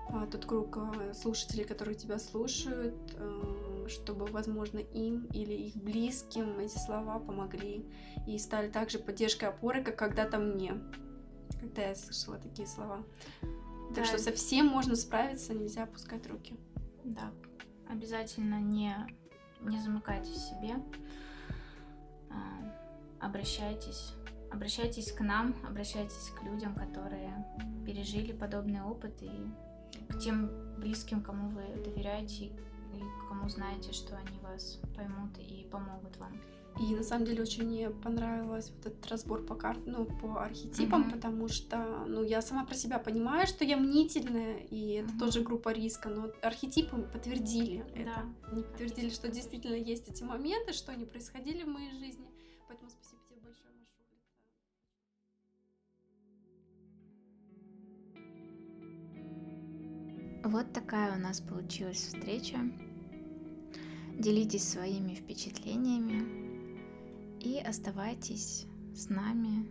а, 0.10 0.26
тот 0.28 0.46
круг 0.46 0.78
а, 0.78 1.14
слушателей, 1.14 1.66
которые 1.66 1.96
тебя 1.96 2.20
слушают, 2.20 2.96
а, 3.18 3.73
чтобы, 3.90 4.26
возможно, 4.26 4.80
им 4.80 5.26
или 5.34 5.54
их 5.54 5.76
близким 5.76 6.60
эти 6.60 6.78
слова 6.78 7.20
помогли 7.20 7.86
и 8.28 8.38
стали 8.38 8.70
также 8.70 9.00
поддержкой 9.00 9.50
опоры, 9.50 9.84
как 9.84 9.98
когда-то 9.98 10.38
мне, 10.40 10.82
когда 11.60 11.84
я 11.84 11.96
слышала 11.96 12.38
такие 12.38 12.68
слова. 12.68 13.04
Да. 13.90 13.96
Так 13.96 14.06
что 14.06 14.18
совсем 14.18 14.68
можно 14.68 14.96
справиться, 14.96 15.54
нельзя 15.54 15.84
опускать 15.84 16.28
руки. 16.28 16.56
Да, 17.04 17.32
обязательно 17.90 18.60
не, 18.60 18.96
не 19.62 19.80
замыкайтесь 19.80 20.36
в 20.36 20.50
себе, 20.50 20.76
обращайтесь 23.20 24.16
обращайтесь 24.54 25.12
к 25.12 25.20
нам, 25.22 25.56
обращайтесь 25.68 26.32
к 26.40 26.44
людям, 26.44 26.76
которые 26.76 27.46
пережили 27.86 28.32
подобный 28.32 28.82
опыт 28.82 29.22
и 29.22 29.32
к 30.10 30.20
тем 30.20 30.50
близким, 30.78 31.22
кому 31.22 31.50
вы 31.50 31.64
доверяете 31.84 32.52
и 32.96 33.28
кому 33.28 33.50
знаете, 33.50 33.92
что 33.92 34.16
они 34.16 34.38
вас 34.42 34.80
поймут 34.96 35.38
и 35.40 35.68
помогут 35.72 36.18
вам. 36.18 36.40
И 36.80 36.96
на 36.96 37.04
самом 37.04 37.26
деле 37.26 37.44
очень 37.44 37.66
мне 37.66 37.90
понравилось 37.92 38.72
вот 38.76 38.88
этот 38.88 39.08
разбор 39.08 39.44
по 39.44 39.54
карт, 39.54 39.80
ну, 39.86 40.06
по 40.06 40.44
архетипам, 40.44 41.04
mm-hmm. 41.04 41.12
потому 41.12 41.48
что, 41.48 42.06
ну, 42.08 42.24
я 42.24 42.42
сама 42.42 42.66
про 42.66 42.74
себя 42.74 42.98
понимаю, 42.98 43.46
что 43.46 43.64
я 43.64 43.78
мнительная, 43.78 44.58
и 44.58 44.94
это 44.94 45.12
mm-hmm. 45.12 45.20
тоже 45.20 45.42
группа 45.42 45.70
риска, 45.70 46.10
но 46.10 46.32
архетипы 46.42 46.98
подтвердили 46.98 47.86
да. 47.94 48.02
это. 48.02 48.12
Они 48.52 48.64
подтвердили, 48.64 49.10
что 49.10 49.30
действительно 49.30 49.76
есть 49.76 50.10
эти 50.10 50.24
моменты, 50.24 50.74
что 50.74 50.92
они 50.92 51.06
происходили 51.06 51.64
в 51.64 51.68
моей 51.68 51.92
жизни. 51.92 52.26
Поэтому 52.68 52.90
Вот 60.44 60.74
такая 60.74 61.16
у 61.16 61.20
нас 61.20 61.40
получилась 61.40 61.98
встреча. 61.98 62.58
Делитесь 64.20 64.68
своими 64.68 65.16
впечатлениями 65.16 66.78
и 67.40 67.60
оставайтесь 67.60 68.66
с 68.94 69.08
нами 69.10 69.66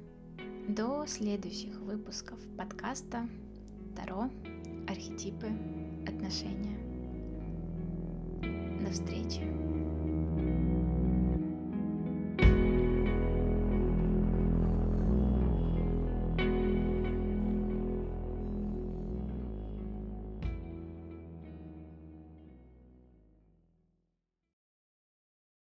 до 0.69 1.05
следующих 1.07 1.79
выпусков 1.79 2.41
подкаста 2.57 3.29
Таро, 3.95 4.31
архетипы, 4.89 5.49
отношения. 6.07 6.79
До 8.83 8.91
встречи. 8.91 9.82